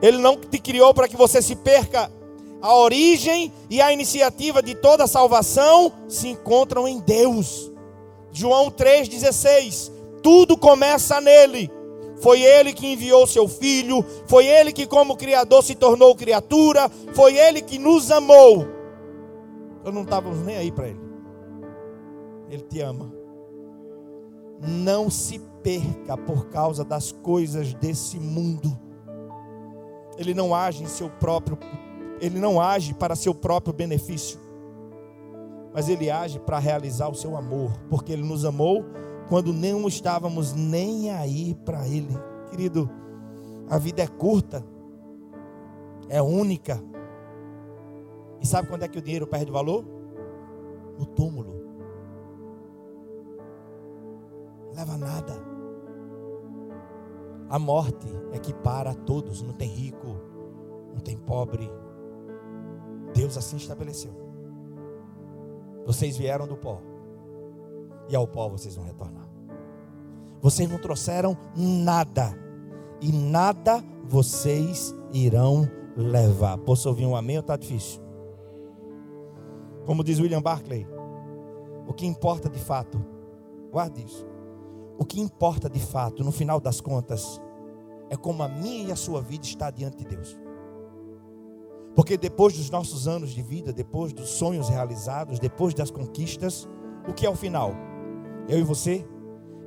Ele 0.00 0.18
não 0.18 0.36
te 0.36 0.58
criou 0.58 0.94
para 0.94 1.08
que 1.08 1.16
você 1.16 1.42
se 1.42 1.56
perca. 1.56 2.10
A 2.64 2.74
origem 2.74 3.52
e 3.68 3.82
a 3.82 3.92
iniciativa 3.92 4.62
de 4.62 4.74
toda 4.74 5.06
salvação 5.06 5.92
se 6.08 6.28
encontram 6.28 6.88
em 6.88 6.98
Deus. 6.98 7.70
João 8.32 8.70
3,16. 8.70 9.92
Tudo 10.22 10.56
começa 10.56 11.20
nele. 11.20 11.70
Foi 12.22 12.40
ele 12.40 12.72
que 12.72 12.86
enviou 12.86 13.26
seu 13.26 13.46
filho, 13.46 14.02
foi 14.26 14.46
ele 14.46 14.72
que, 14.72 14.86
como 14.86 15.14
Criador, 15.14 15.62
se 15.62 15.74
tornou 15.74 16.16
criatura, 16.16 16.88
foi 17.12 17.36
ele 17.36 17.60
que 17.60 17.78
nos 17.78 18.10
amou. 18.10 18.66
Eu 19.84 19.92
não 19.92 20.00
estávamos 20.00 20.38
nem 20.38 20.56
aí 20.56 20.72
para 20.72 20.88
ele. 20.88 21.00
Ele 22.48 22.62
te 22.62 22.80
ama. 22.80 23.12
Não 24.58 25.10
se 25.10 25.38
perca 25.62 26.16
por 26.16 26.46
causa 26.46 26.82
das 26.82 27.12
coisas 27.12 27.74
desse 27.74 28.18
mundo. 28.18 28.74
Ele 30.16 30.32
não 30.32 30.54
age 30.54 30.82
em 30.82 30.88
seu 30.88 31.10
próprio, 31.10 31.58
ele 32.24 32.40
não 32.40 32.60
age 32.60 32.94
para 32.94 33.14
seu 33.14 33.34
próprio 33.34 33.74
benefício. 33.74 34.38
Mas 35.74 35.88
ele 35.88 36.10
age 36.10 36.38
para 36.38 36.58
realizar 36.58 37.08
o 37.08 37.14
seu 37.14 37.36
amor, 37.36 37.72
porque 37.90 38.12
ele 38.12 38.22
nos 38.22 38.44
amou 38.44 38.84
quando 39.28 39.52
não 39.52 39.86
estávamos 39.86 40.52
nem 40.52 41.10
aí 41.10 41.54
para 41.64 41.86
Ele. 41.86 42.16
Querido, 42.50 42.88
a 43.68 43.78
vida 43.78 44.02
é 44.02 44.06
curta, 44.06 44.64
é 46.08 46.22
única. 46.22 46.80
E 48.40 48.46
sabe 48.46 48.68
quando 48.68 48.84
é 48.84 48.88
que 48.88 48.98
o 48.98 49.02
dinheiro 49.02 49.26
perde 49.26 49.50
valor? 49.50 49.84
No 50.98 51.06
túmulo. 51.06 51.54
Leva 54.74 54.96
nada. 54.96 55.34
A 57.48 57.58
morte 57.58 58.06
é 58.32 58.38
que 58.38 58.52
para 58.52 58.94
todos, 58.94 59.42
não 59.42 59.52
tem 59.52 59.68
rico, 59.68 60.16
não 60.92 61.00
tem 61.00 61.16
pobre. 61.16 61.70
Deus 63.14 63.38
assim 63.38 63.56
estabeleceu. 63.56 64.12
Vocês 65.86 66.16
vieram 66.16 66.46
do 66.46 66.56
pó 66.56 66.80
e 68.08 68.16
ao 68.16 68.26
pó 68.26 68.48
vocês 68.48 68.74
vão 68.74 68.84
retornar. 68.84 69.28
Vocês 70.40 70.68
não 70.68 70.78
trouxeram 70.78 71.36
nada, 71.56 72.36
e 73.00 73.10
nada 73.10 73.82
vocês 74.04 74.94
irão 75.12 75.68
levar. 75.96 76.58
Posso 76.58 76.88
ouvir 76.88 77.06
um 77.06 77.16
amém 77.16 77.36
ou 77.36 77.40
está 77.40 77.56
difícil? 77.56 78.02
Como 79.86 80.04
diz 80.04 80.18
William 80.18 80.42
Barclay, 80.42 80.86
o 81.86 81.94
que 81.94 82.06
importa 82.06 82.48
de 82.48 82.58
fato, 82.58 83.02
guarde 83.70 84.04
isso. 84.04 84.26
O 84.98 85.04
que 85.04 85.20
importa 85.20 85.68
de 85.68 85.80
fato, 85.80 86.22
no 86.22 86.30
final 86.30 86.60
das 86.60 86.80
contas, 86.80 87.40
é 88.10 88.16
como 88.16 88.42
a 88.42 88.48
minha 88.48 88.88
e 88.88 88.92
a 88.92 88.96
sua 88.96 89.20
vida 89.20 89.44
está 89.44 89.70
diante 89.70 89.98
de 89.98 90.04
Deus. 90.04 90.38
Porque 91.94 92.16
depois 92.16 92.56
dos 92.56 92.70
nossos 92.70 93.06
anos 93.06 93.30
de 93.30 93.42
vida, 93.42 93.72
depois 93.72 94.12
dos 94.12 94.30
sonhos 94.30 94.68
realizados, 94.68 95.38
depois 95.38 95.74
das 95.74 95.90
conquistas, 95.90 96.68
o 97.08 97.12
que 97.12 97.24
é 97.24 97.30
o 97.30 97.36
final? 97.36 97.72
eu 98.48 98.58
e 98.58 98.62
você 98.62 99.04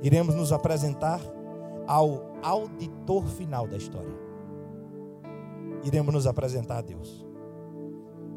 iremos 0.02 0.34
nos 0.34 0.52
apresentar 0.52 1.20
ao 1.86 2.32
auditor 2.42 3.26
final 3.26 3.66
da 3.66 3.76
história. 3.76 4.14
Iremos 5.82 6.14
nos 6.14 6.26
apresentar 6.26 6.78
a 6.78 6.82
Deus. 6.82 7.26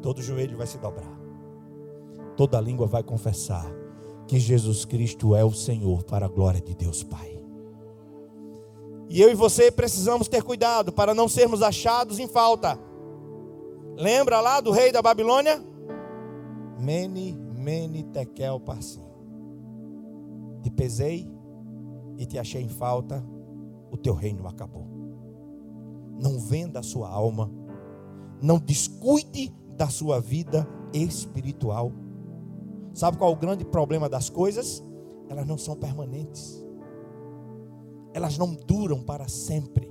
Todo 0.00 0.22
joelho 0.22 0.56
vai 0.56 0.66
se 0.66 0.78
dobrar. 0.78 1.20
Toda 2.36 2.60
língua 2.60 2.86
vai 2.86 3.02
confessar 3.02 3.70
que 4.26 4.38
Jesus 4.38 4.84
Cristo 4.84 5.34
é 5.34 5.44
o 5.44 5.52
Senhor 5.52 6.02
para 6.04 6.26
a 6.26 6.28
glória 6.28 6.60
de 6.60 6.74
Deus 6.74 7.02
Pai. 7.02 7.40
E 9.08 9.20
eu 9.20 9.30
e 9.30 9.34
você 9.34 9.70
precisamos 9.70 10.26
ter 10.26 10.42
cuidado 10.42 10.90
para 10.92 11.14
não 11.14 11.28
sermos 11.28 11.62
achados 11.62 12.18
em 12.18 12.26
falta. 12.26 12.78
Lembra 13.96 14.40
lá 14.40 14.60
do 14.60 14.70
rei 14.70 14.90
da 14.90 15.02
Babilônia? 15.02 15.62
Mene, 16.78 17.32
mene, 17.54 18.02
tekel, 18.04 18.58
parsim 18.60 19.12
te 20.62 20.70
pesei 20.70 21.28
e 22.16 22.24
te 22.24 22.38
achei 22.38 22.62
em 22.62 22.68
falta, 22.68 23.22
o 23.90 23.96
teu 23.96 24.14
reino 24.14 24.46
acabou. 24.46 24.86
Não 26.20 26.38
venda 26.38 26.78
a 26.78 26.82
sua 26.82 27.08
alma, 27.08 27.50
não 28.40 28.58
descuide 28.58 29.52
da 29.76 29.88
sua 29.88 30.20
vida 30.20 30.66
espiritual. 30.92 31.92
Sabe 32.94 33.18
qual 33.18 33.32
é 33.32 33.34
o 33.34 33.38
grande 33.38 33.64
problema 33.64 34.08
das 34.08 34.30
coisas? 34.30 34.82
elas 35.28 35.46
não 35.46 35.56
são 35.56 35.74
permanentes. 35.74 36.62
Elas 38.12 38.36
não 38.36 38.54
duram 38.54 39.02
para 39.02 39.28
sempre. 39.28 39.90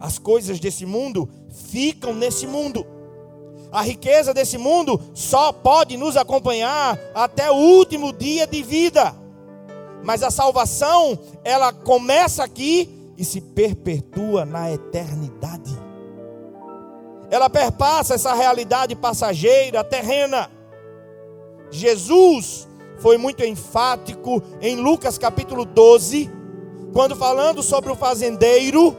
As 0.00 0.18
coisas 0.18 0.58
desse 0.58 0.86
mundo 0.86 1.28
ficam 1.70 2.14
nesse 2.14 2.46
mundo. 2.46 2.86
A 3.70 3.82
riqueza 3.82 4.32
desse 4.32 4.56
mundo 4.56 5.00
só 5.14 5.52
pode 5.52 5.96
nos 5.96 6.16
acompanhar 6.16 6.98
até 7.14 7.50
o 7.50 7.54
último 7.54 8.12
dia 8.12 8.46
de 8.46 8.62
vida. 8.62 9.14
Mas 10.02 10.22
a 10.22 10.30
salvação, 10.30 11.18
ela 11.44 11.70
começa 11.72 12.42
aqui 12.42 12.88
e 13.18 13.24
se 13.24 13.40
perpetua 13.40 14.46
na 14.46 14.72
eternidade. 14.72 15.78
Ela 17.30 17.50
perpassa 17.50 18.14
essa 18.14 18.32
realidade 18.32 18.96
passageira, 18.96 19.84
terrena. 19.84 20.50
Jesus 21.70 22.66
foi 22.98 23.18
muito 23.18 23.44
enfático 23.44 24.42
em 24.60 24.76
Lucas 24.76 25.16
capítulo 25.16 25.64
12, 25.64 26.28
quando 26.92 27.14
falando 27.14 27.62
sobre 27.62 27.92
o 27.92 27.94
fazendeiro 27.94 28.96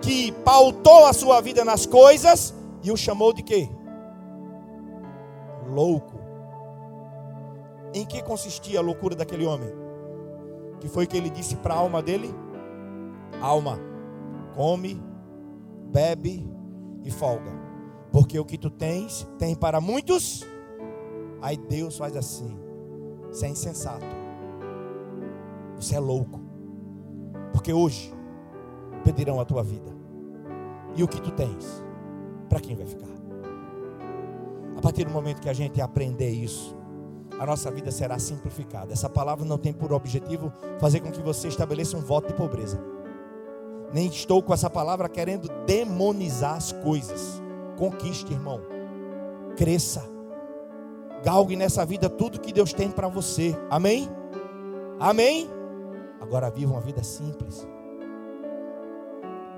que 0.00 0.32
pautou 0.44 1.06
a 1.06 1.12
sua 1.12 1.40
vida 1.40 1.64
nas 1.64 1.86
coisas 1.86 2.54
e 2.82 2.90
o 2.90 2.96
chamou 2.96 3.32
de 3.32 3.42
quê? 3.42 3.68
Louco. 5.68 6.16
Em 7.92 8.04
que 8.04 8.22
consistia 8.22 8.78
a 8.78 8.82
loucura 8.82 9.14
daquele 9.14 9.46
homem? 9.46 9.70
Que 10.80 10.88
foi 10.88 11.06
que 11.06 11.16
ele 11.16 11.30
disse 11.30 11.56
para 11.56 11.74
a 11.74 11.78
alma 11.78 12.02
dele? 12.02 12.32
Alma, 13.40 13.78
come, 14.54 15.02
bebe 15.90 16.48
e 17.04 17.10
folga. 17.10 17.50
Porque 18.12 18.38
o 18.38 18.44
que 18.44 18.58
tu 18.58 18.70
tens, 18.70 19.26
tem 19.38 19.54
para 19.54 19.80
muitos. 19.80 20.44
Aí 21.40 21.56
Deus 21.56 21.96
faz 21.96 22.16
assim. 22.16 22.58
Você 23.28 23.46
é 23.46 23.48
insensato. 23.48 24.06
Você 25.76 25.94
é 25.96 26.00
louco. 26.00 26.40
Porque 27.52 27.72
hoje 27.72 28.12
pedirão 29.06 29.40
a 29.40 29.44
tua 29.44 29.62
vida. 29.62 29.94
E 30.96 31.02
o 31.04 31.08
que 31.08 31.20
tu 31.20 31.30
tens, 31.30 31.84
para 32.48 32.58
quem 32.58 32.74
vai 32.74 32.86
ficar? 32.86 33.06
A 34.76 34.80
partir 34.80 35.04
do 35.04 35.10
momento 35.12 35.40
que 35.40 35.48
a 35.48 35.52
gente 35.52 35.80
aprender 35.80 36.30
isso, 36.30 36.76
a 37.38 37.46
nossa 37.46 37.70
vida 37.70 37.92
será 37.92 38.18
simplificada. 38.18 38.92
Essa 38.92 39.08
palavra 39.08 39.44
não 39.44 39.58
tem 39.58 39.72
por 39.72 39.92
objetivo 39.92 40.52
fazer 40.78 41.00
com 41.00 41.12
que 41.12 41.22
você 41.22 41.46
estabeleça 41.46 41.96
um 41.96 42.00
voto 42.00 42.28
de 42.28 42.34
pobreza. 42.34 42.82
Nem 43.92 44.08
estou 44.08 44.42
com 44.42 44.52
essa 44.52 44.68
palavra 44.68 45.08
querendo 45.08 45.48
demonizar 45.64 46.56
as 46.56 46.72
coisas. 46.72 47.40
Conquiste, 47.76 48.32
irmão. 48.32 48.60
Cresça 49.56 50.16
Galgue 51.26 51.56
nessa 51.56 51.84
vida 51.84 52.08
tudo 52.08 52.40
que 52.40 52.52
Deus 52.52 52.72
tem 52.72 52.90
para 52.90 53.08
você. 53.08 53.56
Amém? 53.70 54.08
Amém? 54.98 55.48
Agora 56.20 56.50
viva 56.50 56.72
uma 56.72 56.80
vida 56.80 57.02
simples. 57.02 57.66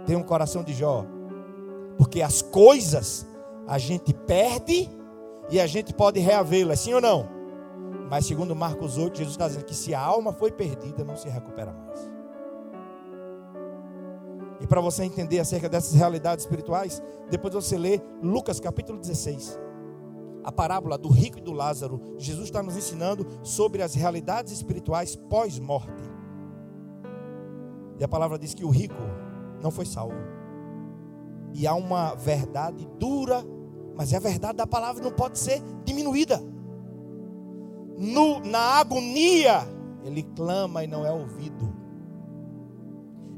Tenha 0.08 0.18
um 0.18 0.22
coração 0.22 0.64
de 0.64 0.72
Jó. 0.72 1.04
Porque 1.98 2.22
as 2.22 2.40
coisas 2.40 3.26
a 3.66 3.76
gente 3.76 4.14
perde 4.14 4.88
e 5.50 5.60
a 5.60 5.66
gente 5.66 5.92
pode 5.92 6.18
reavê-las, 6.18 6.80
sim 6.80 6.94
ou 6.94 7.00
não? 7.02 7.28
Mas 8.08 8.24
segundo 8.24 8.56
Marcos 8.56 8.96
8, 8.96 9.18
Jesus 9.18 9.34
está 9.34 9.46
dizendo 9.46 9.66
que 9.66 9.74
se 9.74 9.94
a 9.94 10.00
alma 10.00 10.32
foi 10.32 10.50
perdida, 10.50 11.04
não 11.04 11.14
se 11.14 11.28
recupera 11.28 11.74
mais. 11.74 12.10
E 14.62 14.66
para 14.66 14.80
você 14.80 15.04
entender 15.04 15.40
acerca 15.40 15.68
dessas 15.68 15.92
realidades 15.92 16.46
espirituais, 16.46 17.02
depois 17.28 17.52
você 17.52 17.76
lê 17.76 18.00
Lucas 18.22 18.58
capítulo 18.58 18.98
16 18.98 19.58
a 20.42 20.50
parábola 20.50 20.96
do 20.96 21.10
rico 21.10 21.36
e 21.36 21.42
do 21.42 21.52
Lázaro, 21.52 22.00
Jesus 22.16 22.46
está 22.46 22.62
nos 22.62 22.74
ensinando 22.74 23.26
sobre 23.42 23.82
as 23.82 23.92
realidades 23.92 24.50
espirituais 24.50 25.14
pós-morte. 25.14 26.02
E 27.98 28.02
a 28.02 28.08
palavra 28.08 28.38
diz 28.38 28.54
que 28.54 28.64
o 28.64 28.70
rico 28.70 29.27
não 29.62 29.70
foi 29.70 29.86
salvo. 29.86 30.16
E 31.52 31.66
há 31.66 31.74
uma 31.74 32.14
verdade 32.14 32.88
dura, 32.98 33.44
mas 33.96 34.12
a 34.14 34.18
verdade 34.18 34.58
da 34.58 34.66
palavra 34.66 35.02
não 35.02 35.10
pode 35.10 35.38
ser 35.38 35.62
diminuída. 35.84 36.40
No, 37.96 38.40
na 38.40 38.78
agonia, 38.78 39.66
ele 40.04 40.22
clama 40.22 40.84
e 40.84 40.86
não 40.86 41.04
é 41.04 41.10
ouvido. 41.10 41.74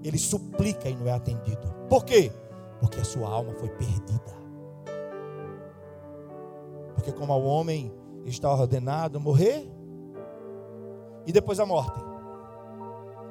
Ele 0.02 0.18
suplica 0.18 0.88
e 0.88 0.96
não 0.96 1.06
é 1.06 1.12
atendido. 1.12 1.72
Por 1.88 2.04
quê? 2.04 2.32
Porque 2.78 3.00
a 3.00 3.04
sua 3.04 3.28
alma 3.28 3.52
foi 3.54 3.68
perdida. 3.70 4.40
Porque 6.94 7.12
como 7.12 7.32
ao 7.32 7.42
homem 7.42 7.92
está 8.26 8.52
ordenado 8.52 9.18
morrer, 9.20 9.70
e 11.26 11.32
depois 11.32 11.60
a 11.60 11.66
morte, 11.66 11.98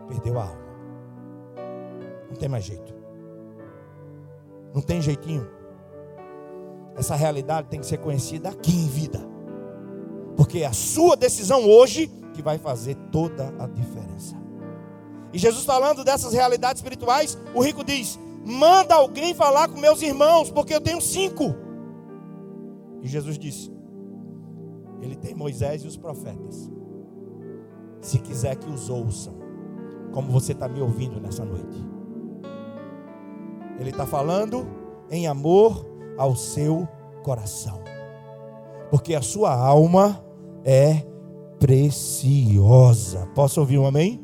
perdeu 0.07 0.39
a 0.39 0.43
alma. 0.43 0.68
Não 2.29 2.35
tem 2.35 2.49
mais 2.49 2.63
jeito. 2.63 2.93
Não 4.73 4.81
tem 4.81 5.01
jeitinho. 5.01 5.47
Essa 6.95 7.15
realidade 7.15 7.67
tem 7.67 7.79
que 7.79 7.85
ser 7.85 7.97
conhecida 7.97 8.49
aqui 8.49 8.71
em 8.71 8.87
vida. 8.87 9.19
Porque 10.35 10.59
é 10.59 10.65
a 10.65 10.73
sua 10.73 11.15
decisão 11.15 11.65
hoje 11.65 12.07
que 12.33 12.41
vai 12.41 12.57
fazer 12.57 12.95
toda 13.11 13.53
a 13.57 13.67
diferença. 13.67 14.35
E 15.33 15.37
Jesus 15.37 15.65
falando 15.65 16.03
dessas 16.03 16.33
realidades 16.33 16.81
espirituais, 16.81 17.37
o 17.53 17.61
rico 17.61 17.83
diz: 17.83 18.19
manda 18.45 18.95
alguém 18.95 19.33
falar 19.33 19.67
com 19.67 19.79
meus 19.79 20.01
irmãos, 20.01 20.49
porque 20.49 20.73
eu 20.73 20.81
tenho 20.81 21.01
cinco. 21.01 21.55
E 23.01 23.07
Jesus 23.07 23.37
disse: 23.37 23.71
Ele 25.01 25.15
tem 25.15 25.33
Moisés 25.35 25.83
e 25.83 25.87
os 25.87 25.97
profetas. 25.97 26.69
Se 28.01 28.19
quiser 28.19 28.55
que 28.55 28.69
os 28.69 28.89
ouçam, 28.89 29.35
como 30.11 30.31
você 30.31 30.53
está 30.53 30.67
me 30.67 30.81
ouvindo 30.81 31.19
nessa 31.19 31.43
noite. 31.45 31.98
Ele 33.79 33.91
está 33.91 34.05
falando 34.05 34.67
em 35.09 35.27
amor 35.27 35.85
ao 36.17 36.35
seu 36.35 36.87
coração, 37.23 37.81
porque 38.91 39.15
a 39.15 39.21
sua 39.21 39.53
alma 39.53 40.23
é 40.65 41.03
preciosa. 41.59 43.27
Posso 43.33 43.59
ouvir 43.59 43.77
um 43.77 43.85
amém? 43.85 44.21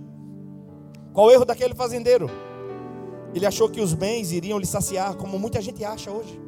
Qual 1.14 1.28
o 1.28 1.32
erro 1.32 1.46
daquele 1.46 1.74
fazendeiro? 1.74 2.30
Ele 3.34 3.46
achou 3.46 3.70
que 3.70 3.82
os 3.82 3.94
bens 3.94 4.32
iriam 4.32 4.60
lhe 4.60 4.66
saciar, 4.66 5.16
como 5.16 5.40
muita 5.40 5.62
gente 5.62 5.84
acha 5.84 6.12
hoje. 6.12 6.40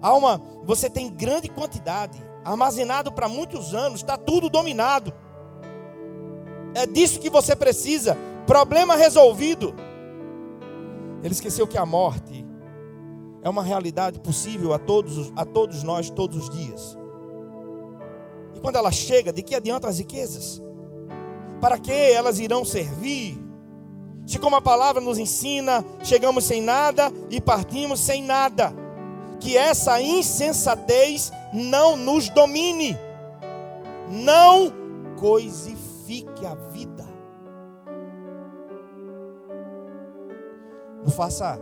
Alma, 0.00 0.40
você 0.64 0.90
tem 0.90 1.10
grande 1.10 1.48
quantidade, 1.48 2.22
armazenado 2.44 3.12
para 3.12 3.28
muitos 3.28 3.74
anos, 3.74 4.00
está 4.00 4.16
tudo 4.16 4.50
dominado. 4.50 5.12
É 6.74 6.86
disso 6.86 7.20
que 7.20 7.30
você 7.30 7.54
precisa. 7.54 8.16
Problema 8.46 8.96
resolvido. 8.96 9.74
Ele 11.22 11.32
esqueceu 11.32 11.66
que 11.66 11.78
a 11.78 11.86
morte 11.86 12.44
é 13.42 13.48
uma 13.48 13.62
realidade 13.62 14.20
possível 14.20 14.72
a 14.72 14.78
todos, 14.78 15.32
a 15.36 15.44
todos 15.44 15.82
nós, 15.82 16.10
todos 16.10 16.36
os 16.36 16.50
dias. 16.50 16.98
E 18.54 18.60
quando 18.60 18.76
ela 18.76 18.90
chega, 18.90 19.32
de 19.32 19.42
que 19.42 19.54
adianta 19.54 19.88
as 19.88 19.98
riquezas? 19.98 20.62
Para 21.60 21.78
que 21.78 21.92
elas 21.92 22.38
irão 22.38 22.64
servir? 22.64 23.38
Se, 24.26 24.38
como 24.38 24.56
a 24.56 24.60
palavra 24.60 25.00
nos 25.00 25.18
ensina, 25.18 25.84
chegamos 26.02 26.44
sem 26.44 26.62
nada 26.62 27.12
e 27.30 27.40
partimos 27.40 28.00
sem 28.00 28.22
nada 28.22 28.72
que 29.40 29.56
essa 29.56 30.00
insensatez 30.00 31.32
não 31.52 31.96
nos 31.96 32.28
domine, 32.28 32.96
não 34.08 34.72
coisifique 35.18 36.46
a 36.46 36.54
vida. 36.54 37.11
Não 41.02 41.10
faça 41.10 41.58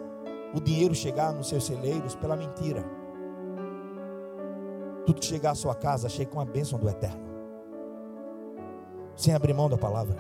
o 0.55 0.61
dinheiro 0.61 0.95
chegar 0.95 1.33
nos 1.33 1.49
seus 1.49 1.65
celeiros 1.65 2.15
pela 2.15 2.37
mentira. 2.37 2.85
Tudo 5.07 5.21
que 5.21 5.27
chegar 5.27 5.53
à 5.53 5.55
sua 5.55 5.75
casa, 5.75 6.09
chegue 6.09 6.31
com 6.31 6.41
a 6.41 6.45
bênção 6.45 6.79
do 6.79 6.89
Eterno. 6.89 7.29
Sem 9.17 9.35
abrir 9.35 9.55
mão 9.55 9.69
da 9.69 9.77
palavra. 9.77 10.17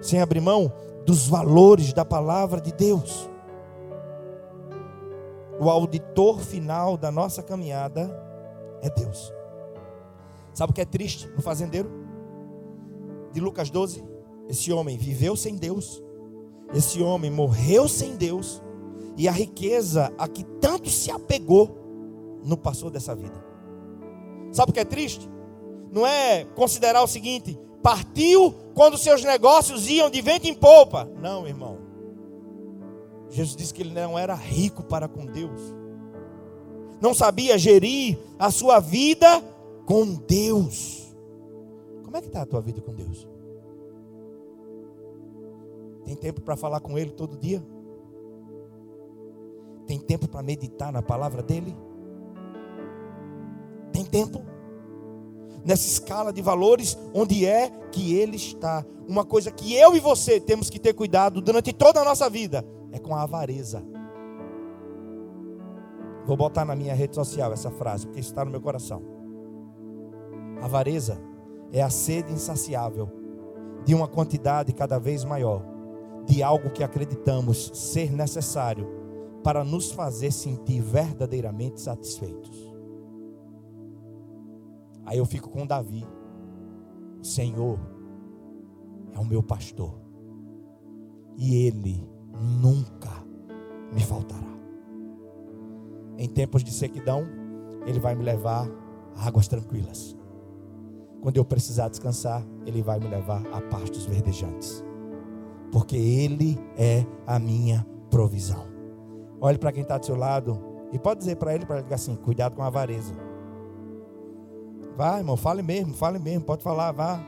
Sem 0.00 0.20
abrir 0.20 0.40
mão 0.40 0.72
dos 1.04 1.28
valores 1.28 1.92
da 1.92 2.04
palavra 2.04 2.60
de 2.60 2.72
Deus 2.72 3.30
o 5.60 5.68
auditor 5.68 6.40
final 6.40 6.96
da 6.96 7.12
nossa 7.12 7.42
caminhada 7.42 8.10
é 8.80 8.88
Deus. 8.88 9.30
Sabe 10.54 10.70
o 10.70 10.74
que 10.74 10.80
é 10.80 10.86
triste 10.86 11.28
no 11.36 11.42
fazendeiro? 11.42 11.90
De 13.30 13.40
Lucas 13.40 13.68
12, 13.68 14.02
esse 14.48 14.72
homem 14.72 14.96
viveu 14.96 15.36
sem 15.36 15.56
Deus, 15.56 16.02
esse 16.72 17.02
homem 17.02 17.30
morreu 17.30 17.88
sem 17.88 18.16
Deus, 18.16 18.62
e 19.16 19.28
a 19.28 19.32
riqueza 19.32 20.12
a 20.16 20.26
que 20.28 20.44
tanto 20.60 20.88
se 20.88 21.10
apegou 21.10 22.40
não 22.44 22.56
passou 22.56 22.90
dessa 22.90 23.14
vida. 23.14 23.44
Sabe 24.52 24.70
o 24.70 24.74
que 24.74 24.80
é 24.80 24.84
triste? 24.84 25.28
Não 25.90 26.06
é 26.06 26.44
considerar 26.54 27.02
o 27.02 27.06
seguinte: 27.06 27.58
partiu 27.82 28.54
quando 28.74 28.96
seus 28.96 29.22
negócios 29.24 29.88
iam 29.88 30.08
de 30.08 30.22
vento 30.22 30.46
em 30.46 30.54
polpa. 30.54 31.08
Não, 31.20 31.46
irmão. 31.46 31.78
Jesus 33.28 33.56
disse 33.56 33.72
que 33.72 33.82
ele 33.82 33.92
não 33.92 34.18
era 34.18 34.34
rico 34.34 34.82
para 34.82 35.06
com 35.06 35.24
Deus, 35.24 35.60
não 37.00 37.14
sabia 37.14 37.56
gerir 37.56 38.18
a 38.38 38.50
sua 38.50 38.80
vida 38.80 39.42
com 39.86 40.14
Deus. 40.14 41.14
Como 42.04 42.16
é 42.16 42.20
que 42.20 42.26
está 42.26 42.42
a 42.42 42.46
tua 42.46 42.60
vida 42.60 42.80
com 42.80 42.92
Deus? 42.92 43.28
Tem 46.04 46.14
tempo 46.14 46.40
para 46.40 46.56
falar 46.56 46.80
com 46.80 46.98
Ele 46.98 47.10
todo 47.10 47.36
dia? 47.36 47.62
Tem 49.86 49.98
tempo 49.98 50.28
para 50.28 50.42
meditar 50.42 50.92
na 50.92 51.02
palavra 51.02 51.42
dEle? 51.42 51.76
Tem 53.92 54.04
tempo? 54.04 54.42
Nessa 55.64 55.86
escala 55.86 56.32
de 56.32 56.40
valores, 56.40 56.96
onde 57.12 57.44
é 57.44 57.70
que 57.90 58.14
Ele 58.14 58.36
está? 58.36 58.84
Uma 59.06 59.24
coisa 59.24 59.50
que 59.50 59.74
eu 59.74 59.96
e 59.96 60.00
você 60.00 60.40
temos 60.40 60.70
que 60.70 60.78
ter 60.78 60.94
cuidado 60.94 61.40
durante 61.40 61.72
toda 61.72 62.00
a 62.00 62.04
nossa 62.04 62.30
vida 62.30 62.64
é 62.92 62.98
com 62.98 63.14
a 63.14 63.22
avareza. 63.22 63.82
Vou 66.24 66.36
botar 66.36 66.64
na 66.64 66.76
minha 66.76 66.94
rede 66.94 67.16
social 67.16 67.52
essa 67.52 67.70
frase, 67.70 68.06
porque 68.06 68.20
está 68.20 68.44
no 68.44 68.50
meu 68.50 68.60
coração. 68.60 69.02
Avareza 70.62 71.20
é 71.72 71.82
a 71.82 71.90
sede 71.90 72.32
insaciável 72.32 73.08
de 73.84 73.94
uma 73.94 74.06
quantidade 74.06 74.72
cada 74.72 74.98
vez 74.98 75.24
maior 75.24 75.69
de 76.30 76.44
algo 76.44 76.70
que 76.70 76.84
acreditamos 76.84 77.72
ser 77.74 78.12
necessário 78.12 78.86
para 79.42 79.64
nos 79.64 79.90
fazer 79.90 80.30
sentir 80.30 80.80
verdadeiramente 80.80 81.80
satisfeitos. 81.80 82.72
Aí 85.04 85.18
eu 85.18 85.26
fico 85.26 85.50
com 85.50 85.66
Davi. 85.66 86.06
O 87.20 87.24
Senhor 87.24 87.80
é 89.12 89.18
o 89.18 89.24
meu 89.24 89.42
pastor. 89.42 89.92
E 91.36 91.66
ele 91.66 92.08
nunca 92.60 93.10
me 93.92 94.00
faltará. 94.00 94.46
Em 96.16 96.28
tempos 96.28 96.62
de 96.62 96.70
sequidão, 96.70 97.26
ele 97.86 97.98
vai 97.98 98.14
me 98.14 98.22
levar 98.22 98.70
a 99.16 99.26
águas 99.26 99.48
tranquilas. 99.48 100.16
Quando 101.20 101.38
eu 101.38 101.44
precisar 101.44 101.88
descansar, 101.88 102.46
ele 102.64 102.82
vai 102.82 103.00
me 103.00 103.08
levar 103.08 103.44
a 103.48 103.60
pastos 103.62 104.06
verdejantes. 104.06 104.84
Porque 105.72 105.96
ele 105.96 106.58
é 106.76 107.04
a 107.26 107.38
minha 107.38 107.86
provisão. 108.10 108.66
Olhe 109.40 109.58
para 109.58 109.72
quem 109.72 109.82
está 109.82 109.96
do 109.96 110.04
seu 110.04 110.16
lado 110.16 110.60
e 110.92 110.98
pode 110.98 111.20
dizer 111.20 111.36
para 111.36 111.54
ele, 111.54 111.64
para 111.64 111.78
ele 111.80 111.94
assim: 111.94 112.16
cuidado 112.16 112.56
com 112.56 112.62
a 112.62 112.66
avareza. 112.66 113.14
Vai, 114.96 115.20
irmão, 115.20 115.36
fale 115.36 115.62
mesmo, 115.62 115.94
fale 115.94 116.18
mesmo, 116.18 116.44
pode 116.44 116.62
falar, 116.62 116.92
vá. 116.92 117.20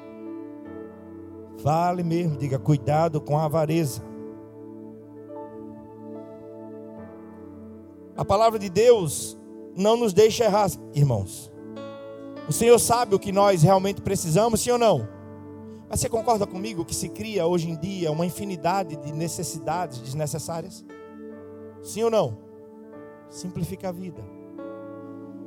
Fale 1.63 2.03
mesmo, 2.03 2.37
diga 2.37 2.59
cuidado 2.59 3.21
com 3.21 3.39
a 3.39 3.45
avareza. 3.45 4.03
A 8.17 8.25
palavra 8.25 8.59
de 8.59 8.69
Deus 8.69 9.39
não 9.77 9.97
nos 9.97 10.13
deixa 10.13 10.45
errar, 10.45 10.69
irmãos. 10.95 11.51
O 12.49 12.53
Senhor 12.53 12.79
sabe 12.79 13.15
o 13.15 13.19
que 13.19 13.33
nós 13.33 13.63
realmente 13.63 14.03
precisamos, 14.03 14.61
sim 14.61 14.71
ou 14.71 14.79
não? 14.79 15.09
Mas 15.93 16.01
você 16.01 16.09
concorda 16.09 16.47
comigo 16.47 16.87
que 16.87 16.95
se 16.95 17.11
cria 17.11 17.47
hoje 17.47 17.69
em 17.69 17.77
dia 17.77 18.11
uma 18.11 18.25
infinidade 18.25 18.97
de 18.97 19.13
necessidades 19.13 19.99
desnecessárias? 19.99 20.83
Sim 21.83 22.05
ou 22.05 22.11
não? 22.11 22.39
Simplifica 23.29 23.91
a 23.91 23.93
vida. 23.93 24.25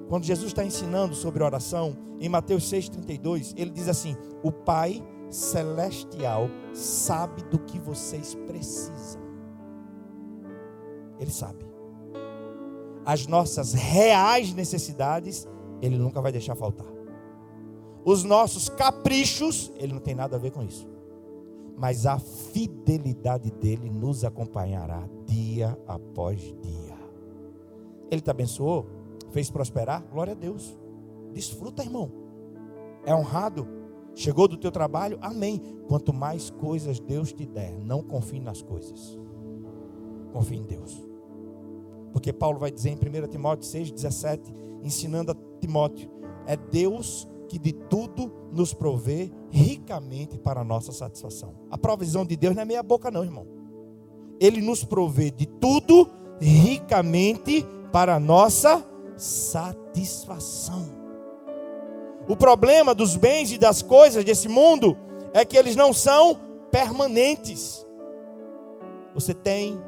Quando 0.08 0.23
Jesus 0.23 0.49
está 0.49 0.63
ensinando 0.63 1.15
sobre 1.15 1.43
oração, 1.43 1.97
em 2.19 2.29
Mateus 2.29 2.71
6,32, 2.71 3.55
ele 3.58 3.71
diz 3.71 3.88
assim: 3.88 4.15
O 4.43 4.51
Pai 4.51 5.03
Celestial 5.31 6.47
sabe 6.75 7.41
do 7.45 7.58
que 7.58 7.79
vocês 7.79 8.36
precisam. 8.45 9.19
Ele 11.19 11.31
sabe. 11.31 11.65
As 13.03 13.25
nossas 13.25 13.73
reais 13.73 14.53
necessidades, 14.53 15.47
Ele 15.81 15.97
nunca 15.97 16.21
vai 16.21 16.31
deixar 16.31 16.53
faltar. 16.53 16.94
Os 18.06 18.24
nossos 18.24 18.70
caprichos, 18.70 19.72
Ele 19.76 19.91
não 19.91 20.00
tem 20.00 20.15
nada 20.15 20.38
a 20.38 20.39
ver 20.39 20.52
com 20.52 20.63
isso. 20.63 20.88
Mas 21.76 22.06
a 22.06 22.18
fidelidade 22.18 23.52
dele 23.52 23.89
nos 23.89 24.24
acompanhará 24.24 25.04
dia 25.26 25.78
após 25.86 26.39
dia. 26.39 26.96
Ele 28.10 28.22
te 28.22 28.30
abençoou? 28.30 28.86
fez 29.36 29.52
prosperar, 29.52 30.02
glória 30.10 30.32
a 30.32 30.36
Deus. 30.36 30.80
Desfruta, 31.34 31.84
irmão. 31.84 32.10
É 33.06 33.13
honrado. 33.13 33.68
Chegou 34.13 34.48
do 34.48 34.56
teu 34.56 34.72
trabalho, 34.72 35.18
amém. 35.22 35.62
Quanto 35.89 36.13
mais 36.13 36.50
coisas 36.50 37.02
Deus 37.02 37.34
te 37.34 37.46
der, 37.46 37.78
não 37.78 38.02
confie 38.02 38.39
nas 38.39 38.62
coisas. 38.62 39.20
Confie 40.32 40.56
em 40.56 40.63
Deus. 40.63 41.06
Porque 42.13 42.32
Paulo 42.32 42.58
vai 42.58 42.72
dizer 42.72 42.91
em 42.91 42.96
1 42.96 43.28
Timóteo 43.28 43.70
6,17, 43.70 44.39
ensinando 44.82 45.34
a 45.34 45.36
Timóteo: 45.60 46.10
é 46.48 46.56
Deus 46.56 47.28
que 47.47 47.58
de 47.58 47.71
tudo 47.71 48.31
nos 48.51 48.73
provê 48.73 49.31
ricamente 49.49 50.38
para 50.38 50.62
a 50.62 50.63
nossa 50.63 50.91
satisfação. 50.91 51.55
A 51.69 51.77
provisão 51.77 52.25
de 52.25 52.36
Deus 52.36 52.55
não 52.55 52.62
é 52.62 52.65
meia 52.65 52.84
boca, 52.84 53.12
não, 53.12 53.23
irmão. 53.23 53.47
Ele 54.39 54.62
nos 54.62 54.84
provê 54.84 55.31
de 55.31 55.45
tudo 55.45 56.10
ricamente 56.39 57.65
para 57.91 58.15
a 58.15 58.19
nossa 58.19 58.86
satisfação. 59.15 60.86
O 62.27 62.36
problema 62.36 62.93
dos 62.93 63.15
bens 63.15 63.51
e 63.51 63.58
das 63.58 63.81
coisas 63.81 64.25
desse 64.25 64.47
mundo 64.47 64.97
é 65.34 65.45
que 65.45 65.58
eles 65.58 65.75
não 65.75 65.93
são 65.93 66.39
permanentes. 66.71 67.86
Você 69.13 69.34
tem, 69.34 69.79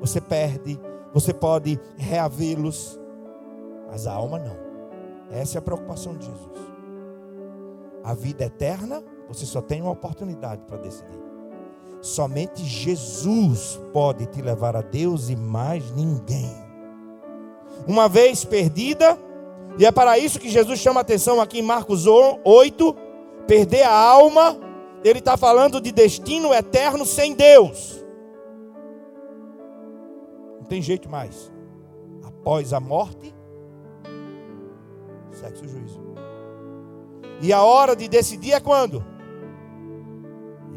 você 0.00 0.20
perde, 0.20 0.78
você 1.12 1.32
pode 1.32 1.80
reavê-los, 1.96 3.00
mas 3.90 4.06
a 4.06 4.12
alma 4.12 4.38
não. 4.38 4.56
Essa 5.30 5.58
é 5.58 5.60
a 5.60 5.62
preocupação 5.62 6.16
de 6.16 6.26
Jesus. 6.26 6.67
A 8.08 8.14
vida 8.14 8.44
eterna, 8.44 9.04
você 9.28 9.44
só 9.44 9.60
tem 9.60 9.82
uma 9.82 9.90
oportunidade 9.90 10.62
para 10.64 10.78
decidir. 10.78 11.20
Somente 12.00 12.64
Jesus 12.64 13.78
pode 13.92 14.24
te 14.26 14.40
levar 14.40 14.76
a 14.76 14.80
Deus 14.80 15.28
e 15.28 15.36
mais 15.36 15.90
ninguém 15.90 16.68
uma 17.86 18.08
vez 18.08 18.44
perdida, 18.44 19.18
e 19.78 19.86
é 19.86 19.92
para 19.92 20.18
isso 20.18 20.38
que 20.38 20.48
Jesus 20.48 20.78
chama 20.80 21.00
atenção 21.00 21.40
aqui 21.40 21.58
em 21.58 21.62
Marcos 21.62 22.06
8, 22.06 22.96
perder 23.46 23.82
a 23.82 23.92
alma, 23.92 24.56
ele 25.04 25.20
está 25.20 25.36
falando 25.36 25.80
de 25.80 25.92
destino 25.92 26.52
eterno 26.52 27.06
sem 27.06 27.34
Deus. 27.34 28.04
Não 30.58 30.64
tem 30.64 30.82
jeito 30.82 31.08
mais. 31.08 31.52
Após 32.24 32.72
a 32.72 32.80
morte, 32.80 33.34
sexo 35.32 35.64
e 35.64 35.68
juízo. 35.68 36.07
E 37.40 37.52
a 37.52 37.62
hora 37.62 37.94
de 37.94 38.08
decidir 38.08 38.52
é 38.52 38.60
quando? 38.60 39.04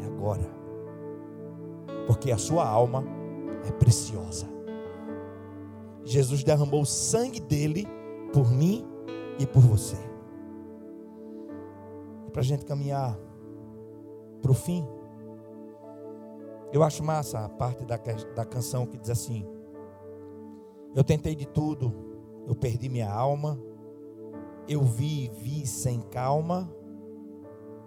É 0.00 0.06
agora. 0.06 0.48
Porque 2.06 2.30
a 2.30 2.38
sua 2.38 2.66
alma 2.66 3.04
é 3.66 3.72
preciosa. 3.72 4.46
Jesus 6.04 6.42
derramou 6.44 6.82
o 6.82 6.86
sangue 6.86 7.40
dele 7.40 7.86
por 8.32 8.50
mim 8.50 8.86
e 9.38 9.46
por 9.46 9.62
você. 9.62 9.96
Para 12.32 12.40
a 12.40 12.44
gente 12.44 12.64
caminhar 12.64 13.18
para 14.40 14.50
o 14.50 14.54
fim, 14.54 14.86
eu 16.72 16.82
acho 16.82 17.04
massa 17.04 17.44
a 17.44 17.48
parte 17.48 17.84
da, 17.84 17.98
da 18.34 18.44
canção 18.44 18.86
que 18.86 18.98
diz 18.98 19.10
assim: 19.10 19.46
Eu 20.94 21.04
tentei 21.04 21.34
de 21.34 21.46
tudo, 21.46 21.92
eu 22.46 22.54
perdi 22.54 22.88
minha 22.88 23.12
alma, 23.12 23.60
eu 24.68 24.82
vi 24.82 25.24
e 25.24 25.28
vi 25.28 25.66
sem 25.66 26.00
calma, 26.00 26.70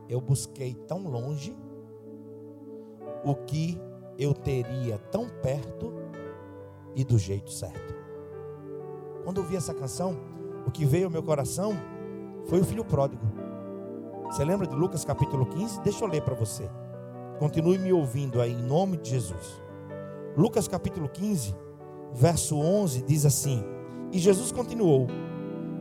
eu 0.08 0.22
busquei 0.22 0.74
tão 0.74 1.08
longe 1.08 1.56
o 3.24 3.34
que 3.36 3.80
eu 4.18 4.34
teria 4.34 4.98
tão 4.98 5.28
perto 5.42 5.94
e 6.96 7.04
do 7.04 7.18
jeito 7.18 7.52
certo. 7.52 7.96
Quando 9.24 9.38
eu 9.38 9.44
ouvi 9.44 9.56
essa 9.56 9.74
canção, 9.74 10.16
o 10.66 10.72
que 10.72 10.86
veio 10.86 11.06
ao 11.06 11.12
meu 11.12 11.24
coração 11.24 11.74
foi 12.46 12.62
o 12.62 12.64
filho 12.64 12.86
pródigo. 12.86 13.26
Você 14.26 14.44
lembra 14.44 14.68
de 14.68 14.76
Lucas 14.76 15.04
capítulo 15.04 15.46
15? 15.46 15.82
Deixa 15.82 16.04
eu 16.04 16.08
ler 16.08 16.22
para 16.22 16.36
você. 16.36 16.70
Continue 17.40 17.78
me 17.78 17.92
ouvindo 17.92 18.42
aí, 18.42 18.54
em 18.54 18.64
nome 18.64 18.98
de 18.98 19.10
Jesus. 19.10 19.62
Lucas 20.38 20.68
capítulo 20.68 21.10
15, 21.10 21.56
verso 22.14 22.58
11 22.58 23.02
diz 23.04 23.26
assim: 23.26 23.64
E 24.12 24.20
Jesus 24.20 24.52
continuou: 24.52 25.08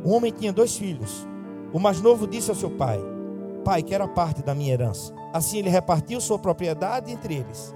Um 0.04 0.12
homem 0.12 0.30
tinha 0.30 0.52
dois 0.52 0.76
filhos. 0.76 1.26
O 1.72 1.78
mais 1.78 2.00
novo 2.00 2.26
disse 2.26 2.50
ao 2.50 2.56
seu 2.56 2.70
pai: 2.70 3.00
Pai, 3.64 3.82
quero 3.82 4.04
a 4.04 4.08
parte 4.08 4.42
da 4.42 4.54
minha 4.54 4.72
herança. 4.72 5.12
Assim 5.32 5.58
ele 5.58 5.70
repartiu 5.70 6.20
sua 6.20 6.38
propriedade 6.38 7.10
entre 7.10 7.34
eles. 7.34 7.74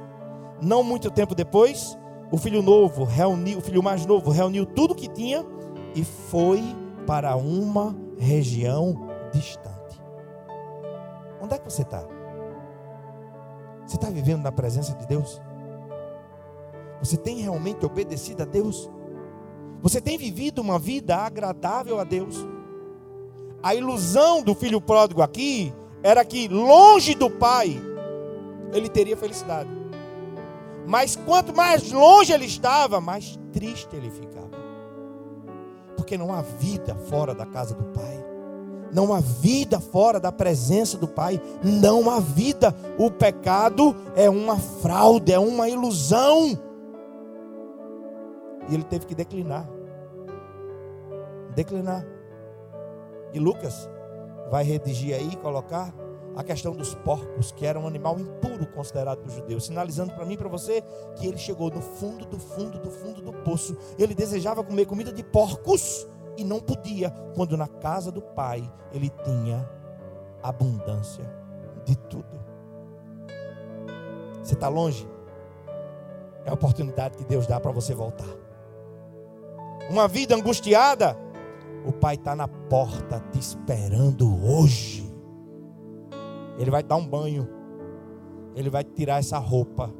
Não 0.61 0.83
muito 0.83 1.11
tempo 1.11 1.35
depois, 1.35 1.97
o 2.31 2.37
filho 2.37 2.63
novo 2.63 3.05
reuniu, 3.05 3.59
o 3.59 3.63
filho 3.63 3.83
mais 3.83 4.05
novo 4.05 4.31
reuniu 4.31 4.67
tudo 4.67 4.95
que 4.95 5.09
tinha 5.09 5.45
e 5.95 6.05
foi 6.05 6.63
para 7.07 7.35
uma 7.37 7.97
região 8.19 9.09
distante. 9.33 10.03
Onde 11.41 11.55
é 11.55 11.59
que 11.59 11.65
você 11.65 11.83
está? 11.83 12.05
Você 13.87 13.97
está 13.97 14.11
vivendo 14.11 14.43
na 14.43 14.53
presença 14.53 14.95
de 14.95 15.07
Deus? 15.07 15.41
Você 17.01 17.17
tem 17.17 17.39
realmente 17.39 17.87
obedecido 17.87 18.43
a 18.43 18.47
Deus? 18.47 18.91
Você 19.83 20.01
tem 20.01 20.19
vivido 20.19 20.61
uma 20.61 20.79
vida 20.79 21.17
agradável 21.17 21.99
a 21.99 22.05
Deus? 22.05 22.37
A 23.63 23.75
ilusão 23.75 24.43
do 24.43 24.55
filho 24.55 24.81
pródigo 24.81 25.23
aqui 25.23 25.73
era 26.03 26.25
que 26.25 26.49
longe 26.49 27.15
do 27.15 27.29
pai, 27.31 27.81
ele 28.73 28.89
teria 28.89 29.17
felicidade. 29.17 29.71
Mas 30.87 31.17
quanto 31.17 31.55
mais 31.55 31.91
longe 31.93 32.33
ele 32.33 32.47
estava, 32.47 33.01
mais 33.01 33.39
triste 33.53 33.95
ele 33.95 34.11
ficava. 34.11 34.49
Porque 35.97 36.17
não 36.17 36.33
há 36.33 36.41
vida 36.41 36.95
fora 37.09 37.35
da 37.35 37.45
casa 37.45 37.75
do 37.75 37.85
pai. 37.85 38.29
Não 38.93 39.13
há 39.13 39.21
vida 39.21 39.81
fora 39.81 40.19
da 40.19 40.33
presença 40.33 40.97
do 40.97 41.07
Pai. 41.07 41.41
Não 41.63 42.11
há 42.11 42.21
vida. 42.21 42.75
O 42.99 43.11
pecado 43.11 43.95
é 44.17 44.31
uma 44.31 44.57
fraude, 44.57 45.33
é 45.33 45.39
uma 45.39 45.69
ilusão. 45.69 46.59
E 48.69 48.75
ele 48.75 48.85
teve 48.85 49.07
que 49.07 49.15
declinar. 49.15 49.69
Declinar. 51.55 52.05
E 53.33 53.39
Lucas 53.39 53.89
vai 54.51 54.65
redigir 54.65 55.15
aí, 55.15 55.37
colocar 55.37 55.93
a 56.37 56.45
questão 56.45 56.73
dos 56.73 56.95
porcos, 56.95 57.51
que 57.51 57.67
era 57.67 57.79
um 57.81 57.87
animal 57.87 58.19
impuro 58.19 58.67
considerado 58.69 59.19
por 59.19 59.31
judeus, 59.31 59.67
sinalizando 59.67 60.13
para 60.15 60.25
mim 60.25 60.35
e 60.35 60.37
para 60.37 60.49
você 60.49 60.83
que 61.17 61.27
ele 61.27 61.37
chegou 61.37 61.71
no 61.71 61.83
fundo 61.83 62.25
do 62.25 62.39
fundo 62.39 62.79
do 62.79 62.91
fundo 62.91 63.21
do 63.21 63.33
poço. 63.33 63.77
Ele 63.99 64.15
desejava 64.15 64.63
comer 64.63 64.87
comida 64.87 65.13
de 65.13 65.25
porcos 65.25 66.07
e 66.37 66.45
não 66.45 66.61
podia, 66.61 67.11
quando 67.35 67.57
na 67.57 67.67
casa 67.67 68.13
do 68.13 68.23
pai 68.23 68.63
ele 68.93 69.11
tinha 69.25 69.69
abundância 70.43 71.25
de 71.85 71.97
tudo. 71.97 72.41
Você 74.43 74.55
está 74.55 74.69
longe? 74.69 75.09
É 76.45 76.51
a 76.51 76.55
oportunidade 76.55 77.19
que 77.19 77.25
Deus 77.25 77.47
dá 77.47 77.59
para 77.59 77.73
você 77.73 77.95
voltar. 77.95 78.48
Uma 79.91 80.07
vida 80.07 80.35
angustiada, 80.35 81.17
o 81.87 81.93
pai 81.93 82.15
está 82.15 82.37
na 82.37 82.47
porta 82.47 83.21
te 83.33 83.39
esperando 83.39 84.29
hoje. 84.45 85.11
Ele 86.59 86.71
vai 86.71 86.83
dar 86.83 86.97
um 86.97 87.07
banho, 87.07 87.49
ele 88.55 88.69
vai 88.69 88.85
tirar 88.85 89.21
essa 89.21 89.39
roupa, 89.39 89.95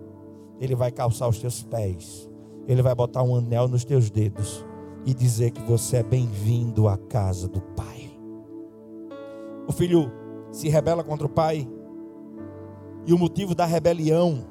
ele 0.61 0.75
vai 0.75 0.91
calçar 0.91 1.29
os 1.29 1.39
teus 1.39 1.63
pés, 1.63 2.29
ele 2.67 2.83
vai 2.83 2.95
botar 2.95 3.23
um 3.23 3.37
anel 3.37 3.69
nos 3.69 3.85
teus 3.85 4.11
dedos 4.11 4.67
e 5.07 5.15
dizer 5.15 5.53
que 5.53 5.63
você 5.63 5.99
é 5.99 6.03
bem-vindo 6.03 6.89
à 6.89 6.99
casa 6.99 7.49
do 7.49 7.61
Pai. 7.61 8.11
O 9.67 9.73
filho 9.73 10.11
se 10.51 10.69
rebela 10.69 11.05
contra 11.05 11.27
o 11.27 11.31
pai, 11.31 11.69
e 13.07 13.13
o 13.13 13.19
motivo 13.19 13.55
da 13.55 13.65
rebelião 13.65 14.45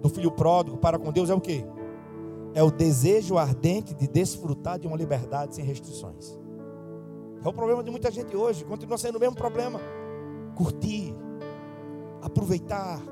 do 0.00 0.08
filho 0.08 0.30
pródigo 0.30 0.76
para 0.76 0.98
com 0.98 1.10
Deus 1.10 1.28
é 1.30 1.34
o 1.34 1.40
que? 1.40 1.64
É 2.54 2.62
o 2.62 2.70
desejo 2.70 3.36
ardente 3.36 3.94
de 3.94 4.06
desfrutar 4.06 4.78
de 4.78 4.86
uma 4.86 4.96
liberdade 4.96 5.54
sem 5.54 5.64
restrições. 5.64 6.38
É 7.44 7.48
o 7.48 7.52
problema 7.52 7.82
de 7.82 7.90
muita 7.90 8.10
gente 8.10 8.34
hoje, 8.36 8.64
continua 8.64 8.96
sendo 8.96 9.16
o 9.16 9.20
mesmo 9.20 9.34
problema. 9.34 9.80
Curtir, 10.54 11.14
aproveitar, 12.22 13.02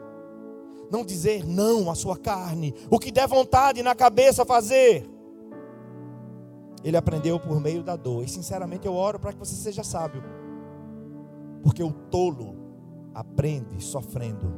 não 0.90 1.05
dizer 1.05 1.44
não 1.44 1.90
à 1.90 1.94
sua 1.94 2.16
carne, 2.16 2.74
o 2.88 2.98
que 2.98 3.11
der 3.11 3.26
vontade 3.26 3.83
na 3.83 3.94
cabeça 3.94 4.44
fazer 4.44 5.12
ele 6.85 6.96
aprendeu 6.96 7.38
por 7.38 7.61
meio 7.61 7.83
da 7.83 7.96
dor. 7.96 8.24
E 8.24 8.28
sinceramente 8.28 8.87
eu 8.87 8.94
oro 8.94 9.18
para 9.18 9.33
que 9.33 9.38
você 9.38 9.55
seja 9.55 9.85
sábio. 9.85 10.22
Porque 11.62 11.83
o 11.83 11.92
tolo 11.92 12.57
aprende 13.14 13.83
sofrendo. 13.83 14.52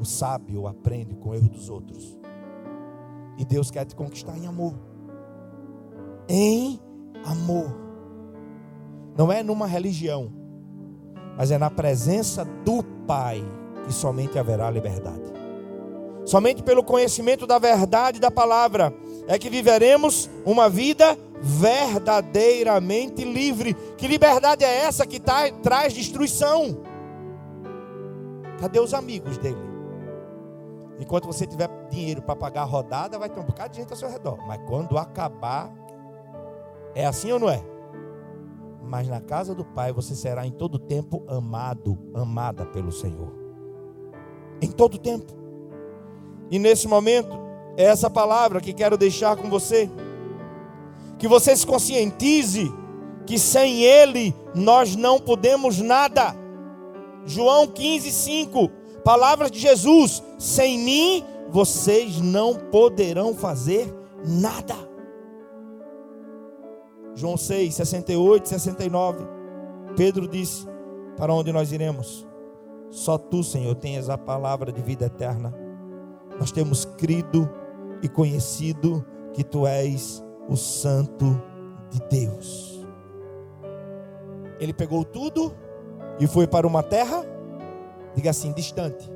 O 0.00 0.04
sábio 0.04 0.66
aprende 0.66 1.16
com 1.16 1.30
o 1.30 1.34
erro 1.34 1.48
dos 1.48 1.68
outros. 1.68 2.17
E 3.38 3.44
Deus 3.44 3.70
quer 3.70 3.84
te 3.84 3.94
conquistar 3.94 4.36
em 4.36 4.46
amor. 4.46 4.74
Em 6.28 6.80
amor. 7.24 7.74
Não 9.16 9.32
é 9.32 9.42
numa 9.42 9.66
religião, 9.66 10.30
mas 11.36 11.50
é 11.50 11.56
na 11.56 11.70
presença 11.70 12.44
do 12.44 12.82
Pai 13.06 13.42
que 13.86 13.92
somente 13.92 14.38
haverá 14.38 14.70
liberdade. 14.70 15.32
Somente 16.26 16.62
pelo 16.62 16.84
conhecimento 16.84 17.46
da 17.46 17.58
verdade 17.58 18.20
da 18.20 18.30
palavra 18.30 18.92
é 19.26 19.38
que 19.38 19.48
viveremos 19.48 20.28
uma 20.44 20.68
vida 20.68 21.16
verdadeiramente 21.40 23.24
livre. 23.24 23.74
Que 23.96 24.06
liberdade 24.06 24.64
é 24.64 24.82
essa 24.82 25.06
que 25.06 25.18
tá, 25.18 25.50
traz 25.62 25.94
destruição? 25.94 26.82
Cadê 28.60 28.78
os 28.78 28.92
amigos 28.92 29.38
dele? 29.38 29.67
Enquanto 30.98 31.26
você 31.26 31.46
tiver 31.46 31.68
dinheiro 31.90 32.22
para 32.22 32.34
pagar 32.34 32.62
a 32.62 32.64
rodada, 32.64 33.18
vai 33.18 33.28
ter 33.28 33.38
um 33.38 33.44
bocado 33.44 33.70
de 33.70 33.80
gente 33.80 33.90
ao 33.90 33.96
seu 33.96 34.08
redor. 34.08 34.38
Mas 34.46 34.60
quando 34.66 34.98
acabar, 34.98 35.72
é 36.94 37.06
assim 37.06 37.30
ou 37.30 37.38
não 37.38 37.48
é? 37.48 37.62
Mas 38.82 39.06
na 39.06 39.20
casa 39.20 39.54
do 39.54 39.64
Pai 39.64 39.92
você 39.92 40.14
será 40.14 40.46
em 40.46 40.50
todo 40.50 40.78
tempo 40.78 41.22
amado, 41.28 41.96
amada 42.14 42.66
pelo 42.66 42.90
Senhor. 42.90 43.32
Em 44.60 44.70
todo 44.70 44.98
tempo. 44.98 45.32
E 46.50 46.58
nesse 46.58 46.88
momento, 46.88 47.38
é 47.76 47.84
essa 47.84 48.10
palavra 48.10 48.60
que 48.60 48.72
quero 48.72 48.96
deixar 48.96 49.36
com 49.36 49.48
você. 49.48 49.88
Que 51.18 51.28
você 51.28 51.54
se 51.54 51.66
conscientize 51.66 52.72
que 53.26 53.38
sem 53.38 53.84
Ele 53.84 54.34
nós 54.54 54.96
não 54.96 55.20
podemos 55.20 55.78
nada. 55.78 56.34
João 57.24 57.66
15, 57.66 58.10
5. 58.10 58.77
Palavras 59.04 59.50
de 59.50 59.58
Jesus: 59.58 60.22
sem 60.38 60.78
mim 60.78 61.24
vocês 61.48 62.20
não 62.20 62.54
poderão 62.54 63.34
fazer 63.34 63.94
nada. 64.24 64.74
João 67.14 67.36
6, 67.36 67.74
68, 67.74 68.48
69. 68.48 69.26
Pedro 69.96 70.28
disse: 70.28 70.66
Para 71.16 71.32
onde 71.32 71.52
nós 71.52 71.72
iremos? 71.72 72.26
Só 72.90 73.18
tu, 73.18 73.42
Senhor, 73.42 73.74
tens 73.74 74.08
a 74.08 74.16
palavra 74.16 74.72
de 74.72 74.80
vida 74.80 75.06
eterna 75.06 75.68
nós 76.38 76.52
temos 76.52 76.84
crido 76.84 77.50
e 78.02 78.08
conhecido 78.08 79.04
que 79.32 79.42
tu 79.42 79.66
és 79.66 80.24
o 80.48 80.56
Santo 80.56 81.40
de 81.90 82.00
Deus. 82.08 82.86
Ele 84.60 84.72
pegou 84.72 85.04
tudo 85.04 85.54
e 86.20 86.26
foi 86.26 86.46
para 86.46 86.66
uma 86.66 86.82
terra, 86.82 87.24
diga 88.18 88.30
assim, 88.30 88.52
distante. 88.52 89.08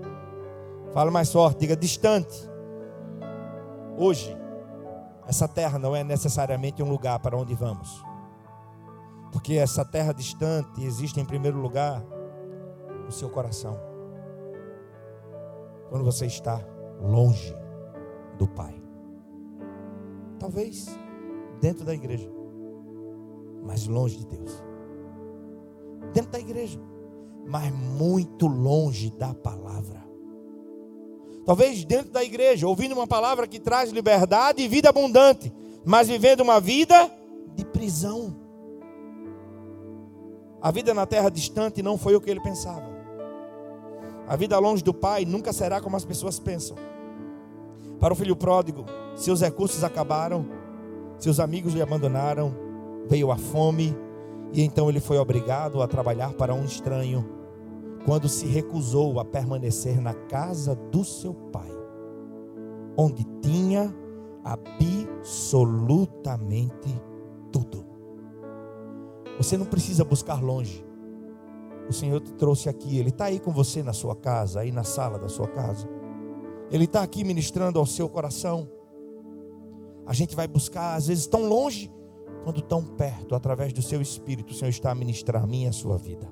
Fala 0.92 1.10
mais 1.10 1.32
forte, 1.32 1.58
diga 1.58 1.76
distante. 1.76 2.48
Hoje, 3.98 4.36
essa 5.26 5.48
terra 5.48 5.76
não 5.76 5.94
é 5.94 6.04
necessariamente 6.04 6.80
um 6.84 6.88
lugar 6.88 7.18
para 7.18 7.36
onde 7.36 7.52
vamos. 7.52 8.00
Porque 9.32 9.54
essa 9.54 9.84
terra 9.84 10.12
distante 10.12 10.84
existe 10.84 11.18
em 11.18 11.24
primeiro 11.24 11.58
lugar 11.58 12.00
no 13.04 13.10
seu 13.10 13.28
coração. 13.28 13.76
Quando 15.88 16.04
você 16.04 16.26
está 16.26 16.60
longe 17.00 17.56
do 18.38 18.46
Pai. 18.46 18.80
Talvez 20.38 20.86
dentro 21.60 21.84
da 21.84 21.92
igreja, 21.92 22.30
mas 23.64 23.88
longe 23.88 24.18
de 24.18 24.26
Deus. 24.26 24.62
Dentro 26.12 26.30
da 26.30 26.38
igreja, 26.38 26.78
mas 27.46 27.72
muito 27.72 28.46
longe 28.46 29.10
da 29.10 29.34
palavra. 29.34 30.02
Talvez 31.44 31.84
dentro 31.84 32.12
da 32.12 32.22
igreja, 32.22 32.68
ouvindo 32.68 32.92
uma 32.92 33.06
palavra 33.06 33.46
que 33.46 33.58
traz 33.58 33.90
liberdade 33.90 34.62
e 34.62 34.68
vida 34.68 34.88
abundante, 34.88 35.52
mas 35.84 36.08
vivendo 36.08 36.40
uma 36.40 36.60
vida 36.60 37.10
de 37.54 37.64
prisão. 37.64 38.36
A 40.60 40.70
vida 40.70 40.94
na 40.94 41.04
terra 41.04 41.28
distante 41.28 41.82
não 41.82 41.98
foi 41.98 42.14
o 42.14 42.20
que 42.20 42.30
ele 42.30 42.40
pensava. 42.40 42.92
A 44.28 44.36
vida 44.36 44.56
longe 44.58 44.84
do 44.84 44.94
Pai 44.94 45.24
nunca 45.24 45.52
será 45.52 45.80
como 45.80 45.96
as 45.96 46.04
pessoas 46.04 46.38
pensam. 46.38 46.76
Para 47.98 48.12
o 48.12 48.16
filho 48.16 48.36
pródigo, 48.36 48.84
seus 49.16 49.40
recursos 49.40 49.82
acabaram, 49.82 50.46
seus 51.18 51.40
amigos 51.40 51.74
lhe 51.74 51.82
abandonaram, 51.82 52.54
veio 53.08 53.32
a 53.32 53.36
fome, 53.36 53.96
e 54.52 54.62
então 54.62 54.88
ele 54.88 55.00
foi 55.00 55.18
obrigado 55.18 55.82
a 55.82 55.88
trabalhar 55.88 56.32
para 56.34 56.54
um 56.54 56.64
estranho, 56.64 57.28
quando 58.04 58.28
se 58.28 58.46
recusou 58.46 59.18
a 59.18 59.24
permanecer 59.24 60.00
na 60.00 60.12
casa 60.12 60.74
do 60.74 61.04
seu 61.04 61.32
pai, 61.32 61.70
onde 62.96 63.24
tinha 63.40 63.94
absolutamente 64.44 67.00
tudo. 67.50 67.84
Você 69.38 69.56
não 69.56 69.66
precisa 69.66 70.04
buscar 70.04 70.42
longe. 70.42 70.84
O 71.88 71.92
Senhor 71.92 72.20
te 72.20 72.32
trouxe 72.34 72.68
aqui, 72.68 72.98
Ele 72.98 73.08
está 73.08 73.26
aí 73.26 73.40
com 73.40 73.52
você 73.52 73.82
na 73.82 73.92
sua 73.92 74.14
casa, 74.14 74.60
aí 74.60 74.70
na 74.70 74.84
sala 74.84 75.18
da 75.18 75.28
sua 75.28 75.48
casa. 75.48 75.88
Ele 76.70 76.84
está 76.84 77.02
aqui 77.02 77.24
ministrando 77.24 77.78
ao 77.78 77.86
seu 77.86 78.08
coração. 78.08 78.68
A 80.06 80.12
gente 80.12 80.34
vai 80.34 80.48
buscar, 80.48 80.94
às 80.94 81.06
vezes, 81.06 81.26
tão 81.26 81.46
longe, 81.46 81.90
quando 82.44 82.60
tão 82.60 82.82
perto, 82.82 83.34
através 83.34 83.72
do 83.72 83.82
seu 83.82 84.00
espírito, 84.00 84.52
o 84.52 84.54
Senhor 84.54 84.70
está 84.70 84.90
a 84.90 84.94
ministrar 84.94 85.42
a 85.42 85.46
minha 85.46 85.66
e 85.66 85.70
a 85.70 85.72
sua 85.72 85.96
vida. 85.96 86.28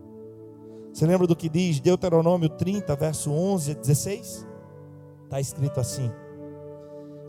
Você 0.93 1.07
lembra 1.07 1.27
do 1.27 1.37
que 1.37 1.49
diz 1.49 1.79
Deuteronômio 1.81 2.49
30, 2.49 2.95
verso 2.97 3.31
11 3.31 3.71
a 3.73 3.75
16? 3.75 4.47
Está 5.25 5.41
escrito 5.41 5.79
assim: 5.79 6.11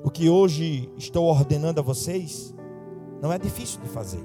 O 0.03 0.09
que 0.09 0.29
hoje 0.29 0.91
estou 0.97 1.25
ordenando 1.25 1.79
a 1.79 1.83
vocês 1.83 2.55
não 3.21 3.31
é 3.31 3.37
difícil 3.37 3.79
de 3.81 3.89
fazer, 3.89 4.23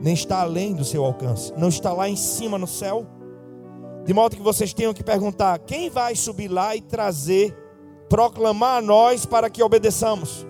nem 0.00 0.14
está 0.14 0.40
além 0.40 0.74
do 0.74 0.84
seu 0.84 1.04
alcance, 1.04 1.52
não 1.56 1.68
está 1.68 1.92
lá 1.92 2.08
em 2.08 2.16
cima 2.16 2.56
no 2.56 2.66
céu 2.66 3.06
De 4.06 4.14
modo 4.14 4.36
que 4.36 4.42
vocês 4.42 4.72
tenham 4.72 4.94
que 4.94 5.02
perguntar: 5.02 5.58
quem 5.58 5.90
vai 5.90 6.14
subir 6.14 6.48
lá 6.48 6.76
e 6.76 6.80
trazer, 6.80 7.52
proclamar 8.08 8.78
a 8.78 8.82
nós 8.82 9.26
para 9.26 9.50
que 9.50 9.62
obedeçamos? 9.62 10.46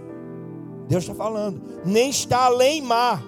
Deus 0.89 1.05
está 1.05 1.15
falando, 1.15 1.61
nem 1.85 2.11
está 2.11 2.47
além 2.47 2.81
mar. 2.81 3.23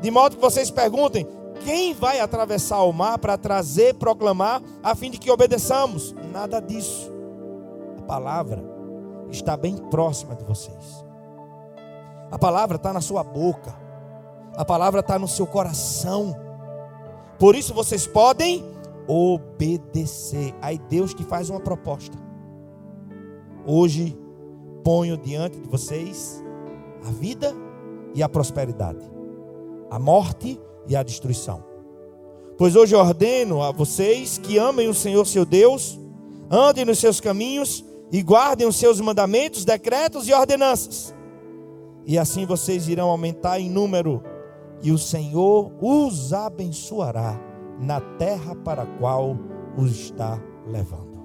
De 0.00 0.10
modo 0.10 0.36
que 0.36 0.42
vocês 0.42 0.70
perguntem: 0.70 1.26
quem 1.64 1.94
vai 1.94 2.20
atravessar 2.20 2.82
o 2.82 2.92
mar 2.92 3.18
para 3.18 3.36
trazer, 3.36 3.94
proclamar, 3.94 4.62
a 4.82 4.94
fim 4.94 5.10
de 5.10 5.18
que 5.18 5.30
obedeçamos? 5.30 6.14
Nada 6.32 6.60
disso. 6.60 7.12
A 7.98 8.02
palavra 8.02 8.64
está 9.30 9.56
bem 9.56 9.76
próxima 9.76 10.34
de 10.34 10.44
vocês. 10.44 11.04
A 12.30 12.38
palavra 12.38 12.76
está 12.76 12.92
na 12.92 13.00
sua 13.00 13.22
boca. 13.22 13.74
A 14.56 14.64
palavra 14.64 15.00
está 15.00 15.18
no 15.18 15.28
seu 15.28 15.46
coração. 15.46 16.34
Por 17.38 17.54
isso 17.54 17.74
vocês 17.74 18.06
podem 18.06 18.64
obedecer. 19.06 20.54
Aí 20.60 20.78
Deus 20.78 21.14
te 21.14 21.24
faz 21.24 21.50
uma 21.50 21.60
proposta. 21.60 22.16
Hoje 23.66 24.18
ponho 24.82 25.16
diante 25.16 25.60
de 25.60 25.68
vocês 25.68 26.39
a 27.06 27.10
vida 27.10 27.54
e 28.14 28.22
a 28.22 28.28
prosperidade, 28.28 29.04
a 29.90 29.98
morte 29.98 30.60
e 30.86 30.96
a 30.96 31.02
destruição. 31.02 31.64
Pois 32.58 32.76
hoje 32.76 32.94
ordeno 32.94 33.62
a 33.62 33.72
vocês 33.72 34.38
que 34.38 34.58
amem 34.58 34.88
o 34.88 34.94
Senhor 34.94 35.26
seu 35.26 35.44
Deus, 35.44 35.98
andem 36.50 36.84
nos 36.84 36.98
seus 36.98 37.20
caminhos 37.20 37.84
e 38.12 38.22
guardem 38.22 38.66
os 38.66 38.76
seus 38.76 39.00
mandamentos, 39.00 39.64
decretos 39.64 40.28
e 40.28 40.32
ordenanças. 40.32 41.14
E 42.04 42.18
assim 42.18 42.44
vocês 42.44 42.88
irão 42.88 43.08
aumentar 43.08 43.60
em 43.60 43.70
número, 43.70 44.22
e 44.82 44.90
o 44.90 44.98
Senhor 44.98 45.72
os 45.80 46.32
abençoará 46.32 47.38
na 47.78 48.00
terra 48.00 48.54
para 48.56 48.82
a 48.82 48.86
qual 48.98 49.36
os 49.76 49.92
está 49.92 50.42
levando. 50.66 51.20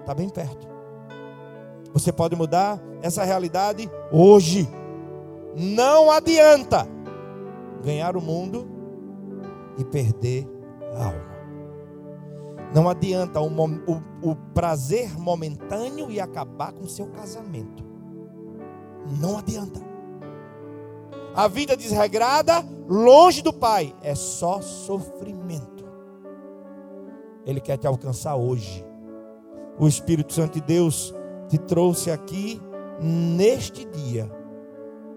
Está 0.00 0.14
bem 0.14 0.28
perto. 0.28 0.73
Você 1.94 2.12
pode 2.12 2.34
mudar 2.34 2.82
essa 3.00 3.22
realidade 3.22 3.88
hoje. 4.10 4.68
Não 5.56 6.10
adianta 6.10 6.88
ganhar 7.84 8.16
o 8.16 8.20
mundo 8.20 8.68
e 9.78 9.84
perder 9.84 10.44
a 10.92 11.06
alma. 11.06 11.34
Não 12.74 12.88
adianta 12.88 13.40
o, 13.40 13.46
o, 13.46 14.30
o 14.30 14.36
prazer 14.52 15.16
momentâneo 15.16 16.10
e 16.10 16.18
acabar 16.18 16.72
com 16.72 16.88
seu 16.88 17.06
casamento. 17.06 17.84
Não 19.20 19.38
adianta. 19.38 19.80
A 21.32 21.46
vida 21.46 21.76
desregrada, 21.76 22.64
longe 22.88 23.40
do 23.40 23.52
Pai, 23.52 23.94
é 24.02 24.16
só 24.16 24.60
sofrimento. 24.60 25.84
Ele 27.46 27.60
quer 27.60 27.76
te 27.76 27.86
alcançar 27.86 28.34
hoje. 28.34 28.84
O 29.78 29.86
Espírito 29.86 30.32
Santo 30.32 30.54
de 30.54 30.60
Deus 30.60 31.14
te 31.54 31.58
trouxe 31.58 32.10
aqui 32.10 32.60
neste 33.00 33.84
dia 33.84 34.28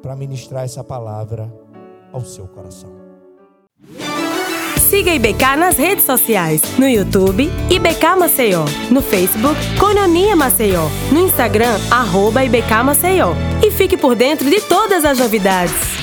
para 0.03 0.15
ministrar 0.15 0.65
essa 0.65 0.83
palavra 0.83 1.51
ao 2.13 2.21
seu 2.21 2.47
coração. 2.47 2.95
Siga 4.77 5.13
IBK 5.13 5.57
nas 5.57 5.77
redes 5.77 6.05
sociais, 6.05 6.61
no 6.77 6.87
YouTube, 6.87 7.49
IBK 7.69 8.15
Maceió, 8.17 8.65
no 8.91 9.01
Facebook, 9.01 9.59
Cononia 9.79 10.35
Maceió, 10.35 10.87
no 11.11 11.19
Instagram, 11.21 11.75
arroba 11.89 12.45
IBK 12.45 12.83
Maceió. 12.85 13.33
E 13.65 13.71
fique 13.71 13.97
por 13.97 14.15
dentro 14.15 14.47
de 14.47 14.61
todas 14.61 15.03
as 15.03 15.17
novidades. 15.17 15.96